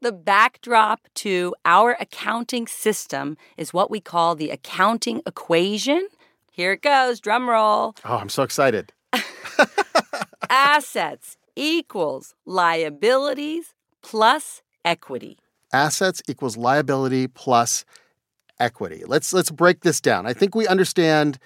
The 0.00 0.12
backdrop 0.12 1.08
to 1.16 1.54
our 1.64 1.96
accounting 1.98 2.66
system 2.66 3.36
is 3.56 3.74
what 3.74 3.90
we 3.90 4.00
call 4.00 4.34
the 4.34 4.50
accounting 4.50 5.22
equation. 5.26 6.06
Here 6.58 6.72
it 6.72 6.82
goes, 6.82 7.20
drum 7.20 7.48
roll. 7.48 7.94
Oh, 8.04 8.16
I'm 8.16 8.28
so 8.28 8.42
excited. 8.42 8.92
Assets 10.50 11.36
equals 11.54 12.34
liabilities 12.46 13.74
plus 14.02 14.62
equity. 14.84 15.38
Assets 15.72 16.20
equals 16.26 16.56
liability 16.56 17.28
plus 17.28 17.84
equity. 18.58 19.04
Let's 19.06 19.32
let's 19.32 19.52
break 19.52 19.82
this 19.82 20.00
down. 20.00 20.26
I 20.26 20.32
think 20.32 20.56
we 20.56 20.66
understand 20.66 21.38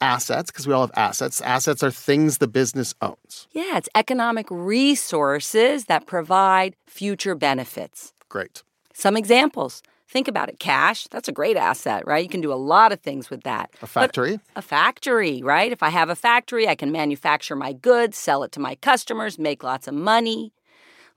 assets 0.00 0.52
because 0.52 0.68
we 0.68 0.74
all 0.74 0.82
have 0.82 0.92
assets. 0.94 1.40
Assets 1.40 1.82
are 1.82 1.90
things 1.90 2.38
the 2.38 2.46
business 2.46 2.94
owns. 3.02 3.48
Yeah, 3.50 3.78
it's 3.78 3.88
economic 3.96 4.46
resources 4.48 5.86
that 5.86 6.06
provide 6.06 6.76
future 6.86 7.34
benefits. 7.34 8.12
Great. 8.28 8.62
Some 8.94 9.16
examples 9.16 9.82
Think 10.12 10.28
about 10.28 10.50
it 10.50 10.58
cash, 10.58 11.06
that's 11.06 11.28
a 11.28 11.32
great 11.32 11.56
asset, 11.56 12.06
right? 12.06 12.22
You 12.22 12.28
can 12.28 12.42
do 12.42 12.52
a 12.52 12.54
lot 12.54 12.92
of 12.92 13.00
things 13.00 13.30
with 13.30 13.44
that. 13.44 13.70
A 13.80 13.86
factory? 13.86 14.36
But 14.36 14.58
a 14.58 14.60
factory, 14.60 15.42
right? 15.42 15.72
If 15.72 15.82
I 15.82 15.88
have 15.88 16.10
a 16.10 16.14
factory, 16.14 16.68
I 16.68 16.74
can 16.74 16.92
manufacture 16.92 17.56
my 17.56 17.72
goods, 17.72 18.18
sell 18.18 18.42
it 18.42 18.52
to 18.52 18.60
my 18.60 18.74
customers, 18.74 19.38
make 19.38 19.62
lots 19.64 19.88
of 19.88 19.94
money. 19.94 20.52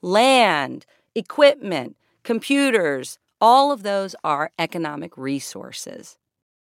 Land, 0.01 0.85
equipment, 1.13 1.97
computers, 2.23 3.19
all 3.41 3.73
of 3.73 3.83
those 3.83 4.15
are 4.23 4.51
economic 4.57 5.17
resources. 5.17 6.17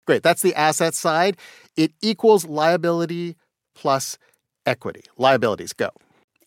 Great. 0.07 0.23
That's 0.23 0.41
the 0.41 0.55
asset 0.55 0.93
side. 0.93 1.35
It 1.75 1.91
equals 2.01 2.45
liability 2.45 3.35
plus 3.75 4.17
equity. 4.65 5.03
Liabilities, 5.17 5.73
go. 5.73 5.89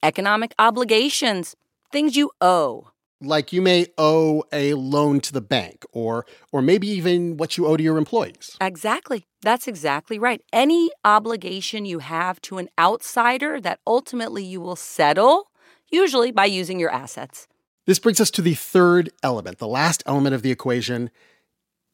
Economic 0.03 0.55
obligations, 0.59 1.55
things 1.93 2.17
you 2.17 2.31
owe 2.41 2.89
like 3.25 3.53
you 3.53 3.63
may 3.63 3.87
owe 3.99 4.45
a 4.53 4.75
loan 4.75 5.21
to 5.21 5.33
the 5.33 5.41
bank 5.41 5.85
or 5.93 6.27
or 6.53 6.63
maybe 6.63 6.89
even 6.89 7.37
what 7.37 7.57
you 7.57 7.67
owe 7.67 7.77
to 7.77 7.83
your 7.83 7.99
employees. 7.99 8.57
Exactly. 8.61 9.27
That's 9.43 9.69
exactly 9.69 10.19
right. 10.19 10.43
Any 10.53 10.91
obligation 11.05 11.85
you 11.85 11.99
have 12.01 12.41
to 12.43 12.59
an 12.59 12.69
outsider 12.79 13.61
that 13.61 13.81
ultimately 13.87 14.45
you 14.45 14.61
will 14.61 14.77
settle 14.77 15.51
usually 15.91 16.31
by 16.31 16.47
using 16.47 16.79
your 16.79 16.91
assets. 16.91 17.47
This 17.87 17.99
brings 17.99 18.21
us 18.21 18.31
to 18.33 18.43
the 18.43 18.55
third 18.55 19.11
element, 19.23 19.59
the 19.59 19.69
last 19.69 20.03
element 20.07 20.35
of 20.35 20.43
the 20.43 20.51
equation, 20.51 21.11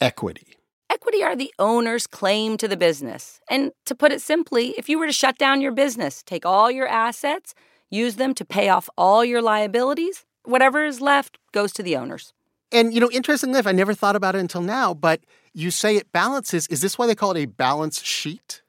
equity. 0.00 0.56
Equity 0.88 1.22
are 1.22 1.36
the 1.36 1.52
owner's 1.58 2.06
claim 2.06 2.56
to 2.56 2.68
the 2.68 2.76
business. 2.76 3.40
And 3.48 3.72
to 3.86 3.94
put 3.94 4.12
it 4.12 4.20
simply, 4.20 4.74
if 4.78 4.88
you 4.88 4.98
were 4.98 5.06
to 5.06 5.12
shut 5.12 5.38
down 5.38 5.60
your 5.60 5.72
business, 5.72 6.22
take 6.22 6.46
all 6.46 6.70
your 6.70 6.86
assets, 6.86 7.54
use 7.90 8.16
them 8.16 8.34
to 8.34 8.44
pay 8.44 8.68
off 8.68 8.88
all 8.96 9.24
your 9.24 9.42
liabilities, 9.42 10.24
whatever 10.44 10.84
is 10.84 11.00
left 11.00 11.38
goes 11.52 11.72
to 11.72 11.82
the 11.82 11.96
owners. 11.96 12.32
And, 12.72 12.94
you 12.94 13.00
know, 13.00 13.10
interestingly 13.10 13.58
enough, 13.58 13.66
I 13.66 13.72
never 13.72 13.94
thought 13.94 14.16
about 14.16 14.34
it 14.36 14.38
until 14.38 14.62
now, 14.62 14.94
but 14.94 15.20
you 15.52 15.70
say 15.70 15.96
it 15.96 16.12
balances. 16.12 16.66
Is 16.68 16.80
this 16.80 16.96
why 16.96 17.06
they 17.06 17.14
call 17.14 17.32
it 17.32 17.42
a 17.42 17.46
balance 17.46 18.02
sheet? 18.02 18.62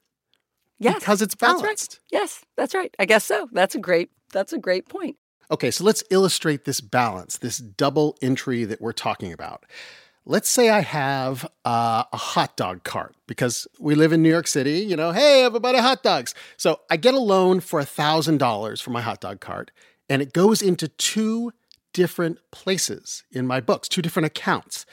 Yes. 0.79 0.99
Because 0.99 1.21
it's 1.21 1.35
That's 1.35 1.53
right. 1.53 1.61
balanced. 1.61 1.99
Yes, 2.11 2.43
that's 2.57 2.73
right. 2.73 2.93
I 2.97 3.05
guess 3.05 3.23
so. 3.23 3.47
That's 3.51 3.75
a 3.75 3.79
great 3.79 4.09
that's 4.33 4.53
a 4.53 4.57
great 4.57 4.89
point. 4.89 5.17
Okay, 5.51 5.69
so 5.69 5.83
let's 5.83 6.03
illustrate 6.09 6.63
this 6.65 6.79
balance, 6.81 7.37
this 7.37 7.57
double 7.57 8.17
entry 8.21 8.63
that 8.63 8.81
we're 8.81 8.93
talking 8.93 9.33
about. 9.33 9.65
Let's 10.25 10.49
say 10.49 10.69
I 10.69 10.79
have 10.79 11.45
uh, 11.65 12.05
a 12.11 12.17
hot 12.17 12.55
dog 12.55 12.83
cart 12.83 13.15
because 13.27 13.67
we 13.79 13.93
live 13.93 14.13
in 14.13 14.21
New 14.23 14.29
York 14.29 14.47
City. 14.47 14.79
You 14.79 14.95
know, 14.95 15.11
hey, 15.11 15.43
everybody, 15.43 15.77
hot 15.79 16.03
dogs. 16.03 16.33
So 16.57 16.79
I 16.89 16.97
get 16.97 17.13
a 17.13 17.19
loan 17.19 17.59
for 17.59 17.81
$1,000 17.81 18.81
for 18.81 18.89
my 18.91 19.01
hot 19.01 19.19
dog 19.19 19.41
cart, 19.41 19.71
and 20.09 20.21
it 20.21 20.31
goes 20.31 20.61
into 20.61 20.87
two 20.87 21.51
different 21.93 22.39
places 22.51 23.23
in 23.31 23.47
my 23.47 23.59
books, 23.59 23.87
two 23.87 24.01
different 24.01 24.25
accounts. 24.25 24.85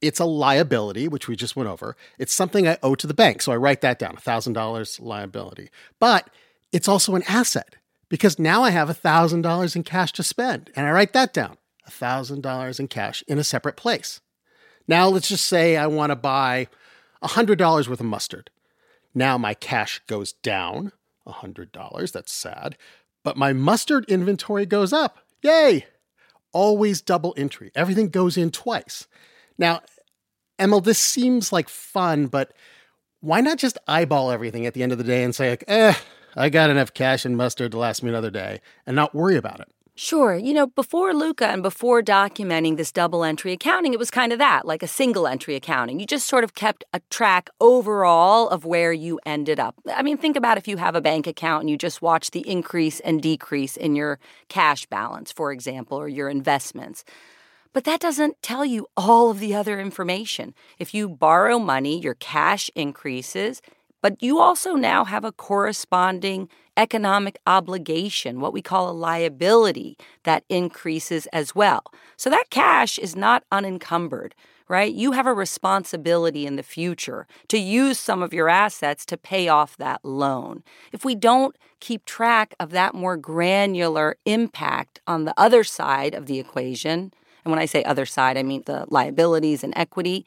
It's 0.00 0.20
a 0.20 0.24
liability, 0.24 1.06
which 1.08 1.28
we 1.28 1.36
just 1.36 1.54
went 1.54 1.68
over. 1.68 1.96
It's 2.18 2.34
something 2.34 2.66
I 2.66 2.78
owe 2.82 2.96
to 2.96 3.06
the 3.06 3.14
bank. 3.14 3.40
So 3.42 3.52
I 3.52 3.56
write 3.56 3.82
that 3.82 3.98
down 3.98 4.16
$1,000 4.16 5.00
liability. 5.00 5.70
But 6.00 6.28
it's 6.72 6.88
also 6.88 7.14
an 7.14 7.22
asset 7.28 7.76
because 8.08 8.38
now 8.38 8.62
I 8.62 8.70
have 8.70 8.88
$1,000 8.88 9.76
in 9.76 9.82
cash 9.84 10.12
to 10.12 10.22
spend. 10.22 10.70
And 10.74 10.86
I 10.86 10.90
write 10.90 11.12
that 11.12 11.32
down 11.32 11.56
$1,000 11.88 12.80
in 12.80 12.88
cash 12.88 13.22
in 13.28 13.38
a 13.38 13.44
separate 13.44 13.76
place. 13.76 14.20
Now 14.88 15.08
let's 15.08 15.28
just 15.28 15.46
say 15.46 15.76
I 15.76 15.86
want 15.86 16.10
to 16.10 16.16
buy 16.16 16.66
$100 17.22 17.88
worth 17.88 18.00
of 18.00 18.06
mustard. 18.06 18.50
Now 19.14 19.38
my 19.38 19.54
cash 19.54 20.00
goes 20.06 20.32
down 20.32 20.92
$100. 21.26 22.12
That's 22.12 22.32
sad. 22.32 22.76
But 23.22 23.36
my 23.36 23.52
mustard 23.52 24.04
inventory 24.06 24.66
goes 24.66 24.92
up. 24.92 25.18
Yay! 25.42 25.86
Always 26.52 27.00
double 27.00 27.34
entry. 27.36 27.70
Everything 27.74 28.08
goes 28.08 28.36
in 28.36 28.50
twice. 28.50 29.06
Now, 29.58 29.80
Emil, 30.58 30.80
this 30.80 30.98
seems 30.98 31.52
like 31.52 31.68
fun, 31.68 32.26
but 32.26 32.52
why 33.20 33.40
not 33.40 33.58
just 33.58 33.78
eyeball 33.86 34.30
everything 34.30 34.66
at 34.66 34.74
the 34.74 34.82
end 34.82 34.92
of 34.92 34.98
the 34.98 35.04
day 35.04 35.24
and 35.24 35.34
say, 35.34 35.50
like, 35.50 35.64
eh, 35.68 35.94
I 36.36 36.48
got 36.48 36.70
enough 36.70 36.92
cash 36.92 37.24
and 37.24 37.36
mustard 37.36 37.72
to 37.72 37.78
last 37.78 38.02
me 38.02 38.08
another 38.08 38.30
day 38.30 38.60
and 38.86 38.96
not 38.96 39.14
worry 39.14 39.36
about 39.36 39.60
it? 39.60 39.68
Sure. 39.94 40.34
You 40.34 40.54
know, 40.54 40.68
before 40.68 41.12
Luca 41.12 41.48
and 41.48 41.62
before 41.62 42.02
documenting 42.02 42.78
this 42.78 42.90
double 42.90 43.24
entry 43.24 43.52
accounting, 43.52 43.92
it 43.92 43.98
was 43.98 44.10
kind 44.10 44.32
of 44.32 44.38
that, 44.38 44.64
like 44.64 44.82
a 44.82 44.88
single 44.88 45.26
entry 45.26 45.54
accounting. 45.54 46.00
You 46.00 46.06
just 46.06 46.26
sort 46.26 46.44
of 46.44 46.54
kept 46.54 46.82
a 46.94 47.00
track 47.10 47.50
overall 47.60 48.48
of 48.48 48.64
where 48.64 48.94
you 48.94 49.20
ended 49.26 49.60
up. 49.60 49.74
I 49.94 50.02
mean, 50.02 50.16
think 50.16 50.36
about 50.36 50.56
if 50.56 50.66
you 50.66 50.78
have 50.78 50.94
a 50.94 51.02
bank 51.02 51.26
account 51.26 51.62
and 51.62 51.70
you 51.70 51.76
just 51.76 52.00
watch 52.00 52.30
the 52.30 52.40
increase 52.48 53.00
and 53.00 53.20
decrease 53.20 53.76
in 53.76 53.94
your 53.94 54.18
cash 54.48 54.86
balance, 54.86 55.30
for 55.30 55.52
example, 55.52 55.98
or 55.98 56.08
your 56.08 56.30
investments. 56.30 57.04
But 57.74 57.84
that 57.84 58.00
doesn't 58.00 58.42
tell 58.42 58.64
you 58.64 58.86
all 58.96 59.30
of 59.30 59.40
the 59.40 59.54
other 59.54 59.78
information. 59.78 60.54
If 60.78 60.94
you 60.94 61.06
borrow 61.06 61.58
money, 61.58 62.00
your 62.00 62.14
cash 62.14 62.70
increases, 62.74 63.60
but 64.02 64.22
you 64.22 64.38
also 64.38 64.74
now 64.74 65.04
have 65.06 65.24
a 65.24 65.32
corresponding 65.32 66.48
economic 66.76 67.38
obligation, 67.46 68.40
what 68.40 68.52
we 68.52 68.60
call 68.60 68.90
a 68.90 68.92
liability, 68.92 69.96
that 70.24 70.44
increases 70.48 71.26
as 71.28 71.54
well. 71.54 71.82
So 72.16 72.28
that 72.28 72.50
cash 72.50 72.98
is 72.98 73.16
not 73.16 73.44
unencumbered, 73.52 74.34
right? 74.68 74.92
You 74.92 75.12
have 75.12 75.26
a 75.26 75.34
responsibility 75.34 76.46
in 76.46 76.56
the 76.56 76.62
future 76.62 77.26
to 77.48 77.58
use 77.58 77.98
some 77.98 78.22
of 78.22 78.34
your 78.34 78.48
assets 78.48 79.06
to 79.06 79.16
pay 79.16 79.48
off 79.48 79.76
that 79.76 80.04
loan. 80.04 80.62
If 80.92 81.04
we 81.04 81.14
don't 81.14 81.56
keep 81.80 82.04
track 82.04 82.54
of 82.58 82.70
that 82.70 82.94
more 82.94 83.16
granular 83.16 84.16
impact 84.24 85.00
on 85.06 85.24
the 85.24 85.34
other 85.36 85.62
side 85.64 86.14
of 86.14 86.26
the 86.26 86.38
equation, 86.38 87.12
and 87.44 87.50
when 87.50 87.58
I 87.58 87.66
say 87.66 87.82
other 87.84 88.06
side, 88.06 88.36
I 88.38 88.42
mean 88.42 88.62
the 88.66 88.86
liabilities 88.88 89.64
and 89.64 89.72
equity. 89.76 90.24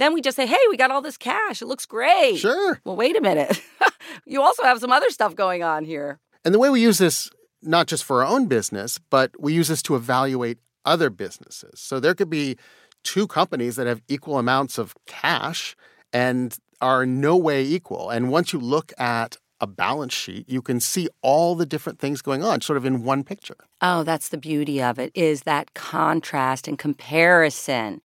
Then 0.00 0.14
we 0.14 0.22
just 0.22 0.34
say, 0.34 0.46
hey, 0.46 0.56
we 0.70 0.78
got 0.78 0.90
all 0.90 1.02
this 1.02 1.18
cash. 1.18 1.60
It 1.60 1.66
looks 1.66 1.84
great. 1.84 2.38
Sure. 2.38 2.80
Well, 2.84 2.96
wait 2.96 3.16
a 3.16 3.20
minute. 3.20 3.62
you 4.24 4.40
also 4.40 4.62
have 4.62 4.80
some 4.80 4.90
other 4.90 5.10
stuff 5.10 5.36
going 5.36 5.62
on 5.62 5.84
here. 5.84 6.18
And 6.42 6.54
the 6.54 6.58
way 6.58 6.70
we 6.70 6.80
use 6.80 6.96
this, 6.96 7.30
not 7.60 7.86
just 7.86 8.04
for 8.04 8.24
our 8.24 8.26
own 8.26 8.46
business, 8.46 8.98
but 9.10 9.30
we 9.38 9.52
use 9.52 9.68
this 9.68 9.82
to 9.82 9.96
evaluate 9.96 10.58
other 10.86 11.10
businesses. 11.10 11.80
So 11.80 12.00
there 12.00 12.14
could 12.14 12.30
be 12.30 12.56
two 13.04 13.26
companies 13.26 13.76
that 13.76 13.86
have 13.86 14.00
equal 14.08 14.38
amounts 14.38 14.78
of 14.78 14.94
cash 15.06 15.76
and 16.14 16.56
are 16.80 17.04
no 17.04 17.36
way 17.36 17.62
equal. 17.62 18.08
And 18.08 18.30
once 18.30 18.54
you 18.54 18.58
look 18.58 18.94
at 18.98 19.36
a 19.60 19.66
balance 19.66 20.14
sheet, 20.14 20.48
you 20.48 20.62
can 20.62 20.80
see 20.80 21.10
all 21.20 21.54
the 21.54 21.66
different 21.66 21.98
things 21.98 22.22
going 22.22 22.42
on 22.42 22.62
sort 22.62 22.78
of 22.78 22.86
in 22.86 23.04
one 23.04 23.22
picture. 23.22 23.56
Oh, 23.82 24.02
that's 24.02 24.30
the 24.30 24.38
beauty 24.38 24.80
of 24.80 24.98
it 24.98 25.12
is 25.14 25.42
that 25.42 25.74
contrast 25.74 26.66
and 26.66 26.78
comparison. 26.78 28.00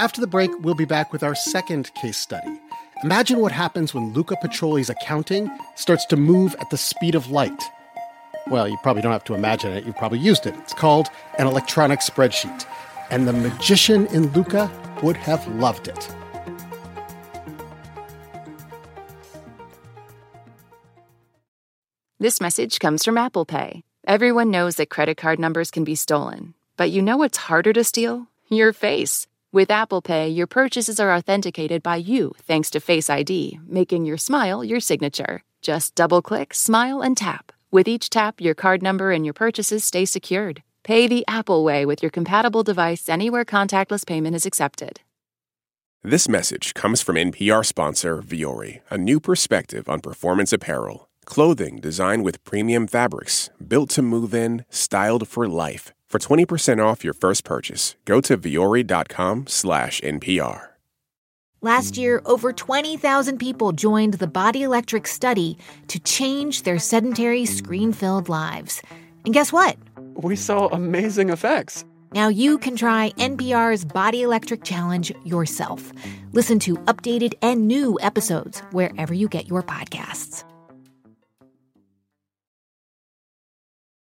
After 0.00 0.22
the 0.22 0.26
break, 0.26 0.50
we'll 0.60 0.74
be 0.74 0.86
back 0.86 1.12
with 1.12 1.22
our 1.22 1.34
second 1.34 1.92
case 1.92 2.16
study. 2.16 2.58
Imagine 3.04 3.38
what 3.38 3.52
happens 3.52 3.92
when 3.92 4.14
Luca 4.14 4.34
Pacioli's 4.42 4.88
accounting 4.88 5.50
starts 5.76 6.06
to 6.06 6.16
move 6.16 6.56
at 6.58 6.70
the 6.70 6.78
speed 6.78 7.14
of 7.14 7.30
light. 7.30 7.62
Well, 8.46 8.66
you 8.66 8.78
probably 8.82 9.02
don't 9.02 9.12
have 9.12 9.24
to 9.24 9.34
imagine 9.34 9.72
it, 9.72 9.84
you've 9.84 9.98
probably 9.98 10.18
used 10.18 10.46
it. 10.46 10.54
It's 10.60 10.72
called 10.72 11.08
an 11.38 11.46
electronic 11.46 12.00
spreadsheet. 12.00 12.64
And 13.10 13.28
the 13.28 13.34
magician 13.34 14.06
in 14.06 14.32
Luca 14.32 14.70
would 15.02 15.18
have 15.18 15.46
loved 15.56 15.86
it. 15.86 16.08
This 22.18 22.40
message 22.40 22.78
comes 22.78 23.04
from 23.04 23.18
Apple 23.18 23.44
Pay. 23.44 23.82
Everyone 24.06 24.50
knows 24.50 24.76
that 24.76 24.88
credit 24.88 25.18
card 25.18 25.38
numbers 25.38 25.70
can 25.70 25.84
be 25.84 25.94
stolen, 25.94 26.54
but 26.78 26.90
you 26.90 27.02
know 27.02 27.18
what's 27.18 27.36
harder 27.36 27.74
to 27.74 27.84
steal? 27.84 28.28
Your 28.48 28.72
face. 28.72 29.26
With 29.52 29.72
Apple 29.72 30.00
Pay, 30.00 30.28
your 30.28 30.46
purchases 30.46 31.00
are 31.00 31.12
authenticated 31.12 31.82
by 31.82 31.96
you 31.96 32.34
thanks 32.38 32.70
to 32.70 32.78
Face 32.78 33.10
ID, 33.10 33.58
making 33.66 34.04
your 34.04 34.16
smile 34.16 34.62
your 34.62 34.78
signature. 34.78 35.42
Just 35.60 35.96
double 35.96 36.22
click, 36.22 36.54
smile, 36.54 37.02
and 37.02 37.16
tap. 37.16 37.50
With 37.72 37.88
each 37.88 38.10
tap, 38.10 38.40
your 38.40 38.54
card 38.54 38.80
number 38.80 39.10
and 39.10 39.26
your 39.26 39.34
purchases 39.34 39.82
stay 39.82 40.04
secured. 40.04 40.62
Pay 40.84 41.08
the 41.08 41.24
Apple 41.26 41.64
way 41.64 41.84
with 41.84 42.00
your 42.00 42.10
compatible 42.10 42.62
device 42.62 43.08
anywhere 43.08 43.44
contactless 43.44 44.06
payment 44.06 44.36
is 44.36 44.46
accepted. 44.46 45.00
This 46.04 46.28
message 46.28 46.72
comes 46.72 47.02
from 47.02 47.16
NPR 47.16 47.66
sponsor 47.66 48.22
Vuori, 48.22 48.82
a 48.88 48.96
new 48.96 49.18
perspective 49.18 49.88
on 49.88 50.00
performance 50.00 50.52
apparel. 50.52 51.08
Clothing 51.24 51.80
designed 51.80 52.22
with 52.24 52.44
premium 52.44 52.86
fabrics, 52.86 53.50
built 53.66 53.90
to 53.90 54.02
move 54.02 54.32
in, 54.32 54.64
styled 54.70 55.26
for 55.26 55.48
life. 55.48 55.92
For 56.10 56.18
20% 56.18 56.84
off 56.84 57.04
your 57.04 57.14
first 57.14 57.44
purchase, 57.44 57.94
go 58.04 58.20
to 58.20 58.36
vuori.com 58.36 59.46
slash 59.46 60.00
NPR. 60.00 60.70
Last 61.62 61.96
year, 61.96 62.20
over 62.24 62.52
20,000 62.52 63.38
people 63.38 63.70
joined 63.70 64.14
the 64.14 64.26
Body 64.26 64.64
Electric 64.64 65.06
study 65.06 65.56
to 65.86 66.00
change 66.00 66.64
their 66.64 66.80
sedentary, 66.80 67.46
screen 67.46 67.92
filled 67.92 68.28
lives. 68.28 68.82
And 69.24 69.32
guess 69.32 69.52
what? 69.52 69.76
We 70.14 70.34
saw 70.34 70.66
amazing 70.72 71.30
effects. 71.30 71.84
Now 72.12 72.26
you 72.26 72.58
can 72.58 72.74
try 72.74 73.12
NPR's 73.16 73.84
Body 73.84 74.22
Electric 74.22 74.64
Challenge 74.64 75.12
yourself. 75.24 75.92
Listen 76.32 76.58
to 76.60 76.74
updated 76.88 77.34
and 77.40 77.68
new 77.68 77.96
episodes 78.02 78.64
wherever 78.72 79.14
you 79.14 79.28
get 79.28 79.46
your 79.46 79.62
podcasts. 79.62 80.42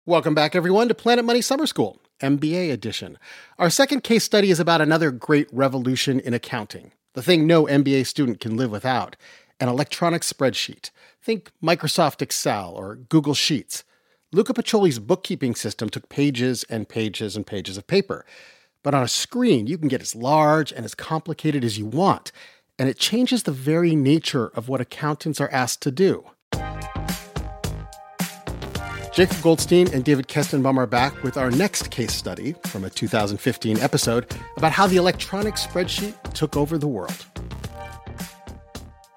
Welcome 0.04 0.34
back, 0.34 0.56
everyone, 0.56 0.88
to 0.88 0.94
Planet 0.94 1.24
Money 1.24 1.40
Summer 1.40 1.64
School, 1.64 2.00
MBA 2.20 2.72
edition. 2.72 3.16
Our 3.56 3.70
second 3.70 4.02
case 4.02 4.24
study 4.24 4.50
is 4.50 4.58
about 4.58 4.80
another 4.80 5.12
great 5.12 5.46
revolution 5.52 6.18
in 6.18 6.34
accounting, 6.34 6.90
the 7.14 7.22
thing 7.22 7.46
no 7.46 7.66
MBA 7.66 8.04
student 8.08 8.40
can 8.40 8.56
live 8.56 8.72
without 8.72 9.14
an 9.60 9.68
electronic 9.68 10.22
spreadsheet. 10.22 10.90
Think 11.22 11.52
Microsoft 11.62 12.20
Excel 12.20 12.74
or 12.74 12.96
Google 12.96 13.34
Sheets. 13.34 13.84
Luca 14.32 14.52
Pacioli's 14.52 14.98
bookkeeping 14.98 15.54
system 15.54 15.88
took 15.88 16.08
pages 16.08 16.64
and 16.64 16.88
pages 16.88 17.36
and 17.36 17.46
pages 17.46 17.76
of 17.76 17.86
paper. 17.86 18.26
But 18.82 18.94
on 18.94 19.04
a 19.04 19.08
screen, 19.08 19.68
you 19.68 19.78
can 19.78 19.86
get 19.86 20.02
as 20.02 20.16
large 20.16 20.72
and 20.72 20.84
as 20.84 20.96
complicated 20.96 21.62
as 21.62 21.78
you 21.78 21.86
want, 21.86 22.32
and 22.76 22.88
it 22.88 22.98
changes 22.98 23.44
the 23.44 23.52
very 23.52 23.94
nature 23.94 24.48
of 24.48 24.68
what 24.68 24.80
accountants 24.80 25.40
are 25.40 25.50
asked 25.52 25.80
to 25.82 25.92
do. 25.92 26.24
Jacob 29.12 29.42
Goldstein 29.42 29.92
and 29.92 30.04
David 30.04 30.26
Kestenbaum 30.26 30.78
are 30.78 30.86
back 30.86 31.22
with 31.22 31.36
our 31.36 31.50
next 31.50 31.90
case 31.90 32.14
study 32.14 32.54
from 32.64 32.82
a 32.82 32.88
2015 32.88 33.78
episode 33.78 34.34
about 34.56 34.72
how 34.72 34.86
the 34.86 34.96
electronic 34.96 35.56
spreadsheet 35.56 36.14
took 36.32 36.56
over 36.56 36.78
the 36.78 36.88
world. 36.88 37.26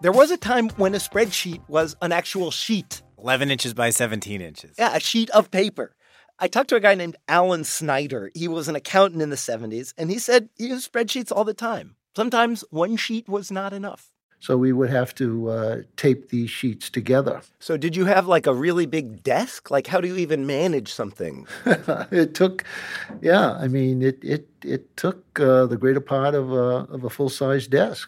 There 0.02 0.12
was 0.12 0.32
a 0.32 0.38
time 0.38 0.68
when 0.72 0.94
a 0.96 0.98
spreadsheet 0.98 1.62
was 1.70 1.96
an 2.02 2.12
actual 2.12 2.52
sheet. 2.52 3.04
11 3.20 3.50
inches 3.50 3.74
by 3.74 3.90
17 3.90 4.42
inches. 4.42 4.76
Yeah, 4.78 4.94
a 4.94 5.00
sheet 5.00 5.30
of 5.30 5.50
paper. 5.50 5.96
I 6.38 6.50
talked 6.50 6.68
to 6.72 6.76
a 6.76 6.82
guy 6.82 6.96
named 6.96 7.16
Allen 7.30 7.64
Sneider. 7.64 8.32
He 8.36 8.50
was 8.50 8.68
an 8.68 8.76
accountant 8.76 9.22
in 9.22 9.30
the 9.30 9.38
70s, 9.38 9.94
and 9.98 10.12
he 10.12 10.20
said 10.20 10.50
he 10.58 10.68
used 10.68 10.92
spreadsheets 10.92 11.32
all 11.32 11.46
the 11.46 11.54
time. 11.54 11.96
Sometimes 12.18 12.66
one 12.70 12.98
sheet 12.98 13.30
was 13.30 13.50
not 13.50 13.72
enough. 13.72 14.12
So 14.46 14.58
we 14.58 14.74
would 14.74 14.92
have 14.92 15.16
to 15.16 15.50
uh, 15.50 15.82
tape 15.98 16.30
these 16.30 16.52
sheets 16.52 16.92
together. 16.92 17.42
So 17.60 17.78
did 17.78 17.96
you 17.96 18.06
have 18.06 18.28
like 18.28 18.46
a 18.46 18.54
really 18.54 18.86
big 18.86 19.24
desk? 19.24 19.72
Like 19.72 19.88
how 19.88 20.00
do 20.00 20.08
you 20.08 20.18
even 20.18 20.46
manage 20.46 20.94
something? 20.94 21.48
it 21.66 22.36
took, 22.36 22.64
yeah, 23.22 23.54
I 23.54 23.68
mean, 23.68 24.04
it 24.04 24.24
it 24.24 24.48
it 24.64 24.96
took 24.98 25.40
uh, 25.40 25.66
the 25.66 25.78
greater 25.78 26.00
part 26.00 26.36
of 26.36 26.52
a 26.52 26.86
of 26.94 27.04
a 27.04 27.10
full 27.10 27.30
size 27.30 27.66
desk. 27.66 28.08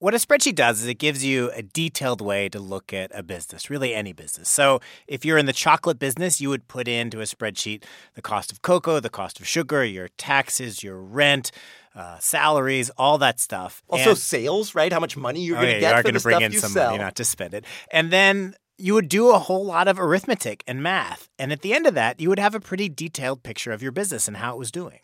What 0.00 0.14
a 0.14 0.18
spreadsheet 0.18 0.56
does 0.56 0.82
is 0.82 0.88
it 0.88 0.98
gives 0.98 1.24
you 1.24 1.52
a 1.54 1.62
detailed 1.62 2.20
way 2.20 2.48
to 2.50 2.60
look 2.60 2.92
at 2.92 3.10
a 3.14 3.22
business, 3.22 3.68
really 3.68 3.94
any 3.94 4.12
business. 4.12 4.48
So, 4.48 4.80
if 5.08 5.24
you're 5.24 5.38
in 5.38 5.46
the 5.46 5.52
chocolate 5.52 5.98
business, 5.98 6.40
you 6.40 6.50
would 6.50 6.68
put 6.68 6.86
into 6.86 7.20
a 7.20 7.24
spreadsheet 7.24 7.82
the 8.14 8.22
cost 8.22 8.52
of 8.52 8.62
cocoa, 8.62 9.00
the 9.00 9.10
cost 9.10 9.40
of 9.40 9.46
sugar, 9.48 9.84
your 9.84 10.08
taxes, 10.16 10.84
your 10.84 10.98
rent, 11.00 11.50
uh, 11.98 12.16
salaries, 12.20 12.90
all 12.96 13.18
that 13.18 13.40
stuff. 13.40 13.82
Also, 13.88 14.10
and, 14.10 14.18
sales, 14.18 14.74
right? 14.74 14.92
How 14.92 15.00
much 15.00 15.16
money 15.16 15.42
you're 15.42 15.56
oh, 15.56 15.60
going 15.60 15.74
to 15.74 15.80
yeah, 15.80 15.80
get 15.80 15.90
you 15.90 16.00
are 16.00 16.02
going 16.04 16.14
to 16.14 16.20
bring 16.20 16.40
in 16.40 16.52
some 16.52 16.70
sell. 16.70 16.90
money, 16.92 17.02
not 17.02 17.16
to 17.16 17.24
spend 17.24 17.54
it. 17.54 17.64
And 17.90 18.12
then 18.12 18.54
you 18.78 18.94
would 18.94 19.08
do 19.08 19.30
a 19.30 19.38
whole 19.38 19.64
lot 19.64 19.88
of 19.88 19.98
arithmetic 19.98 20.62
and 20.68 20.80
math. 20.80 21.28
And 21.38 21.52
at 21.52 21.62
the 21.62 21.74
end 21.74 21.86
of 21.86 21.94
that, 21.94 22.20
you 22.20 22.28
would 22.28 22.38
have 22.38 22.54
a 22.54 22.60
pretty 22.60 22.88
detailed 22.88 23.42
picture 23.42 23.72
of 23.72 23.82
your 23.82 23.90
business 23.90 24.28
and 24.28 24.36
how 24.36 24.54
it 24.54 24.58
was 24.58 24.70
doing. 24.70 25.00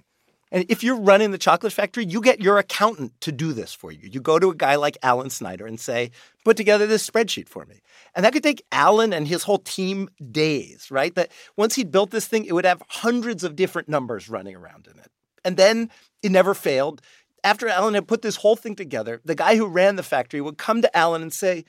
And 0.52 0.64
if 0.68 0.84
you're 0.84 1.00
running 1.00 1.32
the 1.32 1.38
chocolate 1.38 1.72
factory, 1.72 2.06
you 2.06 2.20
get 2.20 2.40
your 2.40 2.58
accountant 2.58 3.20
to 3.22 3.32
do 3.32 3.52
this 3.52 3.74
for 3.74 3.90
you. 3.90 4.08
You 4.08 4.20
go 4.20 4.38
to 4.38 4.50
a 4.50 4.54
guy 4.54 4.76
like 4.76 4.96
Allen 5.02 5.30
Sneider 5.30 5.66
and 5.66 5.80
say, 5.80 6.12
put 6.44 6.56
together 6.56 6.86
this 6.86 7.08
spreadsheet 7.10 7.48
for 7.48 7.64
me. 7.64 7.80
And 8.14 8.24
that 8.24 8.32
could 8.32 8.44
take 8.44 8.64
Alan 8.70 9.12
and 9.12 9.26
his 9.26 9.42
whole 9.42 9.58
team 9.58 10.08
days, 10.30 10.92
right? 10.92 11.12
That 11.16 11.32
once 11.56 11.74
he'd 11.74 11.90
built 11.90 12.12
this 12.12 12.28
thing, 12.28 12.44
it 12.44 12.52
would 12.52 12.66
have 12.66 12.84
hundreds 12.88 13.42
of 13.42 13.56
different 13.56 13.88
numbers 13.88 14.28
running 14.28 14.54
around 14.54 14.86
in 14.86 14.96
it. 15.00 15.10
And 15.44 15.56
then 15.56 15.90
it 16.22 16.32
never 16.32 16.54
failed 16.54 17.02
after 17.44 17.68
Alan 17.68 17.94
had 17.94 18.08
put 18.08 18.22
this 18.22 18.36
whole 18.36 18.56
thing 18.56 18.74
together, 18.74 19.20
the 19.24 19.34
guy 19.34 19.56
who 19.56 19.66
ran 19.66 19.96
the 19.96 20.02
factory 20.02 20.40
would 20.40 20.56
come 20.56 20.82
to 20.82 20.96
Alan 20.96 21.22
and 21.22 21.32
say, 21.32 21.64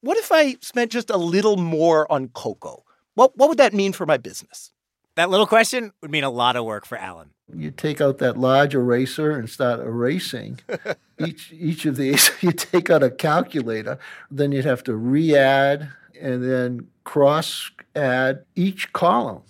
What 0.00 0.16
if 0.16 0.30
I 0.32 0.56
spent 0.62 0.92
just 0.92 1.10
a 1.10 1.16
little 1.16 1.56
more 1.56 2.10
on 2.10 2.28
cocoa? 2.28 2.84
What, 3.14 3.36
what 3.36 3.48
would 3.48 3.58
that 3.58 3.74
mean 3.74 3.92
for 3.92 4.06
my 4.06 4.16
business? 4.16 4.72
That 5.16 5.28
little 5.28 5.46
question 5.46 5.92
would 6.00 6.12
mean 6.12 6.24
a 6.24 6.30
lot 6.30 6.54
of 6.54 6.64
work 6.64 6.86
for 6.86 6.96
Alan. 6.96 7.30
You 7.52 7.72
take 7.72 8.00
out 8.00 8.18
that 8.18 8.38
large 8.38 8.74
eraser 8.74 9.32
and 9.32 9.50
start 9.50 9.80
erasing 9.80 10.60
each 11.18 11.52
each 11.52 11.84
of 11.84 11.96
these. 11.96 12.30
You 12.40 12.52
take 12.52 12.88
out 12.88 13.02
a 13.02 13.10
calculator, 13.10 13.98
then 14.30 14.52
you'd 14.52 14.64
have 14.64 14.84
to 14.84 14.94
re-add 14.94 15.90
and 16.18 16.48
then 16.48 16.86
cross 17.02 17.70
add 17.96 18.44
each 18.54 18.92
column. 18.92 19.42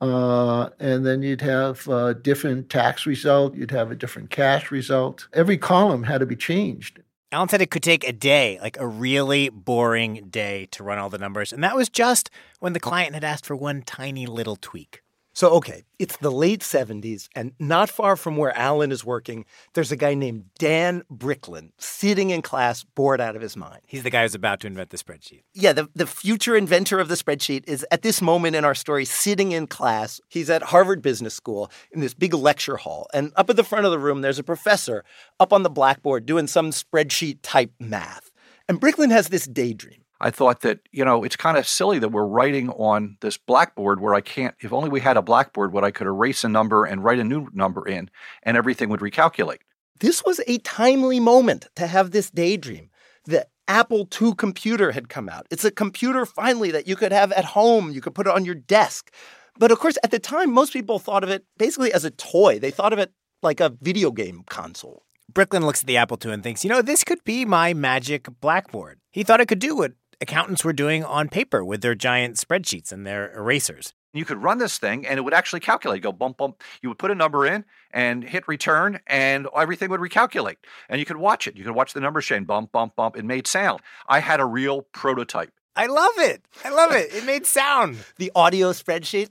Uh, 0.00 0.68
and 0.78 1.06
then 1.06 1.22
you'd 1.22 1.40
have 1.40 1.88
a 1.88 2.14
different 2.14 2.68
tax 2.68 3.06
result, 3.06 3.54
you'd 3.54 3.70
have 3.70 3.90
a 3.90 3.94
different 3.94 4.30
cash 4.30 4.70
result. 4.70 5.28
Every 5.32 5.56
column 5.56 6.02
had 6.04 6.18
to 6.18 6.26
be 6.26 6.36
changed. 6.36 7.00
Alan 7.32 7.48
said 7.48 7.60
it 7.60 7.70
could 7.70 7.82
take 7.82 8.06
a 8.06 8.12
day, 8.12 8.58
like 8.62 8.78
a 8.78 8.86
really 8.86 9.48
boring 9.48 10.28
day, 10.30 10.68
to 10.70 10.84
run 10.84 10.98
all 10.98 11.10
the 11.10 11.18
numbers. 11.18 11.52
And 11.52 11.62
that 11.64 11.74
was 11.74 11.88
just 11.88 12.30
when 12.60 12.72
the 12.72 12.80
client 12.80 13.14
had 13.14 13.24
asked 13.24 13.44
for 13.44 13.56
one 13.56 13.82
tiny 13.82 14.26
little 14.26 14.56
tweak. 14.56 15.02
So, 15.36 15.50
okay, 15.50 15.84
it's 15.98 16.16
the 16.16 16.32
late 16.32 16.60
70s, 16.60 17.28
and 17.34 17.52
not 17.58 17.90
far 17.90 18.16
from 18.16 18.38
where 18.38 18.56
Alan 18.56 18.90
is 18.90 19.04
working, 19.04 19.44
there's 19.74 19.92
a 19.92 19.96
guy 19.96 20.14
named 20.14 20.46
Dan 20.58 21.02
Bricklin 21.10 21.72
sitting 21.76 22.30
in 22.30 22.40
class, 22.40 22.84
bored 22.84 23.20
out 23.20 23.36
of 23.36 23.42
his 23.42 23.54
mind. 23.54 23.82
He's 23.86 24.02
the 24.02 24.08
guy 24.08 24.22
who's 24.22 24.34
about 24.34 24.60
to 24.60 24.66
invent 24.66 24.88
the 24.88 24.96
spreadsheet. 24.96 25.42
Yeah, 25.52 25.74
the, 25.74 25.90
the 25.94 26.06
future 26.06 26.56
inventor 26.56 27.00
of 27.00 27.08
the 27.08 27.16
spreadsheet 27.16 27.68
is 27.68 27.84
at 27.90 28.00
this 28.00 28.22
moment 28.22 28.56
in 28.56 28.64
our 28.64 28.74
story 28.74 29.04
sitting 29.04 29.52
in 29.52 29.66
class. 29.66 30.22
He's 30.30 30.48
at 30.48 30.62
Harvard 30.62 31.02
Business 31.02 31.34
School 31.34 31.70
in 31.92 32.00
this 32.00 32.14
big 32.14 32.32
lecture 32.32 32.78
hall. 32.78 33.06
And 33.12 33.30
up 33.36 33.50
at 33.50 33.56
the 33.56 33.62
front 33.62 33.84
of 33.84 33.90
the 33.90 33.98
room, 33.98 34.22
there's 34.22 34.38
a 34.38 34.42
professor 34.42 35.04
up 35.38 35.52
on 35.52 35.64
the 35.64 35.68
blackboard 35.68 36.24
doing 36.24 36.46
some 36.46 36.70
spreadsheet 36.70 37.40
type 37.42 37.72
math. 37.78 38.30
And 38.70 38.80
Bricklin 38.80 39.10
has 39.10 39.28
this 39.28 39.44
daydream. 39.44 40.05
I 40.20 40.30
thought 40.30 40.60
that, 40.60 40.80
you 40.92 41.04
know, 41.04 41.24
it's 41.24 41.36
kind 41.36 41.58
of 41.58 41.68
silly 41.68 41.98
that 41.98 42.08
we're 42.08 42.26
writing 42.26 42.70
on 42.70 43.18
this 43.20 43.36
blackboard 43.36 44.00
where 44.00 44.14
I 44.14 44.20
can't, 44.20 44.54
if 44.60 44.72
only 44.72 44.88
we 44.88 45.00
had 45.00 45.16
a 45.16 45.22
blackboard, 45.22 45.72
what 45.72 45.84
I 45.84 45.90
could 45.90 46.06
erase 46.06 46.42
a 46.44 46.48
number 46.48 46.84
and 46.84 47.04
write 47.04 47.18
a 47.18 47.24
new 47.24 47.48
number 47.52 47.86
in 47.86 48.10
and 48.42 48.56
everything 48.56 48.88
would 48.88 49.00
recalculate. 49.00 49.58
This 50.00 50.24
was 50.24 50.40
a 50.46 50.58
timely 50.58 51.20
moment 51.20 51.66
to 51.76 51.86
have 51.86 52.10
this 52.10 52.30
daydream. 52.30 52.90
The 53.24 53.46
Apple 53.68 54.08
II 54.20 54.34
computer 54.34 54.92
had 54.92 55.08
come 55.08 55.28
out. 55.28 55.46
It's 55.50 55.64
a 55.64 55.70
computer 55.70 56.24
finally 56.24 56.70
that 56.70 56.86
you 56.86 56.96
could 56.96 57.12
have 57.12 57.32
at 57.32 57.44
home, 57.44 57.90
you 57.90 58.00
could 58.00 58.14
put 58.14 58.26
it 58.26 58.32
on 58.32 58.44
your 58.44 58.54
desk. 58.54 59.12
But 59.58 59.70
of 59.70 59.78
course, 59.78 59.98
at 60.04 60.10
the 60.10 60.18
time, 60.18 60.52
most 60.52 60.72
people 60.72 60.98
thought 60.98 61.24
of 61.24 61.30
it 61.30 61.44
basically 61.58 61.92
as 61.92 62.04
a 62.04 62.10
toy. 62.10 62.58
They 62.58 62.70
thought 62.70 62.92
of 62.92 62.98
it 62.98 63.12
like 63.42 63.60
a 63.60 63.76
video 63.80 64.10
game 64.10 64.44
console. 64.48 65.02
Bricklin 65.32 65.66
looks 65.66 65.82
at 65.82 65.86
the 65.86 65.96
Apple 65.96 66.18
II 66.24 66.32
and 66.32 66.42
thinks, 66.42 66.64
you 66.64 66.70
know, 66.70 66.82
this 66.82 67.04
could 67.04 67.22
be 67.24 67.44
my 67.44 67.74
magic 67.74 68.28
blackboard. 68.40 69.00
He 69.10 69.22
thought 69.22 69.40
it 69.40 69.48
could 69.48 69.58
do 69.58 69.76
what 69.76 69.92
accountants 70.20 70.64
were 70.64 70.72
doing 70.72 71.04
on 71.04 71.28
paper 71.28 71.64
with 71.64 71.82
their 71.82 71.94
giant 71.94 72.36
spreadsheets 72.36 72.92
and 72.92 73.06
their 73.06 73.32
erasers. 73.36 73.94
You 74.12 74.24
could 74.24 74.42
run 74.42 74.58
this 74.58 74.78
thing 74.78 75.06
and 75.06 75.18
it 75.18 75.22
would 75.22 75.34
actually 75.34 75.60
calculate, 75.60 76.02
go 76.02 76.10
bump, 76.10 76.38
bump. 76.38 76.62
You 76.82 76.88
would 76.88 76.98
put 76.98 77.10
a 77.10 77.14
number 77.14 77.46
in 77.46 77.64
and 77.90 78.24
hit 78.24 78.48
return 78.48 79.00
and 79.06 79.46
everything 79.54 79.90
would 79.90 80.00
recalculate. 80.00 80.56
And 80.88 80.98
you 80.98 81.04
could 81.04 81.18
watch 81.18 81.46
it. 81.46 81.56
You 81.56 81.64
could 81.64 81.74
watch 81.74 81.92
the 81.92 82.00
numbers 82.00 82.24
change, 82.24 82.46
bump, 82.46 82.72
bump, 82.72 82.96
bump. 82.96 83.16
It 83.16 83.24
made 83.26 83.46
sound. 83.46 83.82
I 84.08 84.20
had 84.20 84.40
a 84.40 84.46
real 84.46 84.82
prototype. 84.92 85.52
I 85.78 85.86
love 85.86 86.12
it. 86.16 86.42
I 86.64 86.70
love 86.70 86.92
it. 86.92 87.12
It 87.14 87.26
made 87.26 87.44
sound. 87.44 87.98
the 88.16 88.32
audio 88.34 88.72
spreadsheet. 88.72 89.28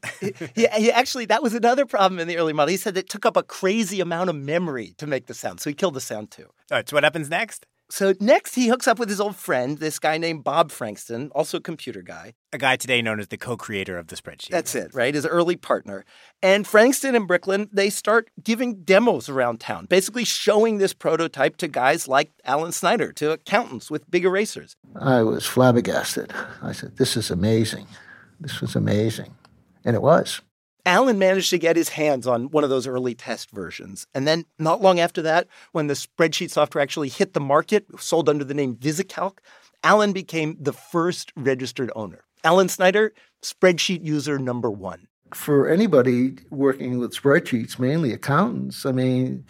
he, 0.56 0.68
he, 0.76 0.92
actually, 0.92 1.26
that 1.26 1.42
was 1.42 1.56
another 1.56 1.88
problem 1.88 2.20
in 2.20 2.28
the 2.28 2.38
early 2.38 2.54
model. 2.54 2.70
He 2.70 2.78
said 2.78 2.96
it 2.96 3.10
took 3.10 3.26
up 3.26 3.36
a 3.36 3.42
crazy 3.42 4.00
amount 4.00 4.30
of 4.30 4.36
memory 4.36 4.94
to 5.00 5.08
make 5.08 5.26
the 5.26 5.34
sound. 5.34 5.60
So 5.60 5.72
he 5.72 5.74
killed 5.74 5.96
the 5.96 6.02
sound 6.02 6.30
too. 6.30 6.44
All 6.44 6.78
right. 6.78 6.88
So 6.88 6.96
what 6.96 7.04
happens 7.04 7.30
next? 7.32 7.66
So 7.90 8.14
next, 8.20 8.56
he 8.56 8.68
hooks 8.68 8.88
up 8.88 8.98
with 8.98 9.10
his 9.10 9.22
old 9.22 9.36
friend, 9.36 9.78
this 9.78 10.00
guy 10.00 10.18
named 10.18 10.44
Bob 10.44 10.72
Frankston, 10.72 11.32
also 11.36 11.58
a 11.58 11.62
computer 11.62 12.02
guy. 12.02 12.34
A 12.52 12.58
guy 12.58 12.78
today 12.78 13.02
known 13.02 13.20
as 13.20 13.28
the 13.28 13.38
co-creator 13.38 13.98
of 13.98 14.08
the 14.08 14.16
spreadsheet. 14.16 14.50
That's 14.50 14.74
it, 14.74 14.94
right? 14.94 15.14
His 15.14 15.26
early 15.26 15.56
partner. 15.56 16.04
And 16.42 16.66
Frankston 16.66 17.16
and 17.16 17.28
Bricklin, 17.28 17.70
they 17.72 17.92
start 17.92 18.30
giving 18.44 18.84
demos 18.84 19.30
around 19.30 19.60
town, 19.60 19.86
basically 19.86 20.26
showing 20.26 20.80
this 20.80 20.94
prototype 20.94 21.58
to 21.58 21.68
guys 21.68 22.08
like 22.08 22.32
Allen 22.44 22.72
Sneider, 22.72 23.14
to 23.14 23.32
accountants 23.32 23.92
with 23.92 24.10
big 24.10 24.26
erasers. 24.26 24.76
I 25.00 25.22
was 25.22 25.46
flabbergasted. 25.46 26.34
I 26.64 26.72
said, 26.72 26.98
this 26.98 27.16
is 27.16 27.30
amazing. 27.30 27.88
This 28.40 28.62
was 28.62 28.76
amazing. 28.76 29.36
And 29.84 29.96
it 29.96 30.02
was. 30.02 30.42
Alan 30.86 31.18
managed 31.18 31.50
to 31.50 31.58
get 31.58 31.76
his 31.76 31.90
hands 31.90 32.28
on 32.28 32.52
one 32.52 32.64
of 32.64 32.70
those 32.70 32.86
early 32.86 33.16
test 33.16 33.50
versions. 33.52 34.06
And 34.14 34.28
then, 34.28 34.46
not 34.60 34.82
long 34.82 35.00
after 35.00 35.22
that, 35.24 35.48
when 35.72 35.88
the 35.88 35.96
spreadsheet 35.96 36.52
software 36.52 36.82
actually 36.82 37.10
hit 37.10 37.34
the 37.34 37.40
market, 37.40 37.86
sold 38.00 38.30
under 38.30 38.44
the 38.44 38.54
name 38.54 38.76
VisiCalc, 38.76 39.40
Alan 39.84 40.14
became 40.14 40.58
the 40.60 40.74
first 40.74 41.32
registered 41.36 41.92
owner. 41.96 42.24
Allen 42.44 42.68
Sneider, 42.68 43.12
spreadsheet 43.42 44.04
user 44.04 44.38
number 44.38 44.70
one. 44.70 45.08
For 45.34 45.68
anybody 45.68 46.38
working 46.52 47.00
with 47.00 47.16
spreadsheets, 47.16 47.80
mainly 47.80 48.14
accountants, 48.14 48.86
I 48.86 48.92
mean, 48.92 49.46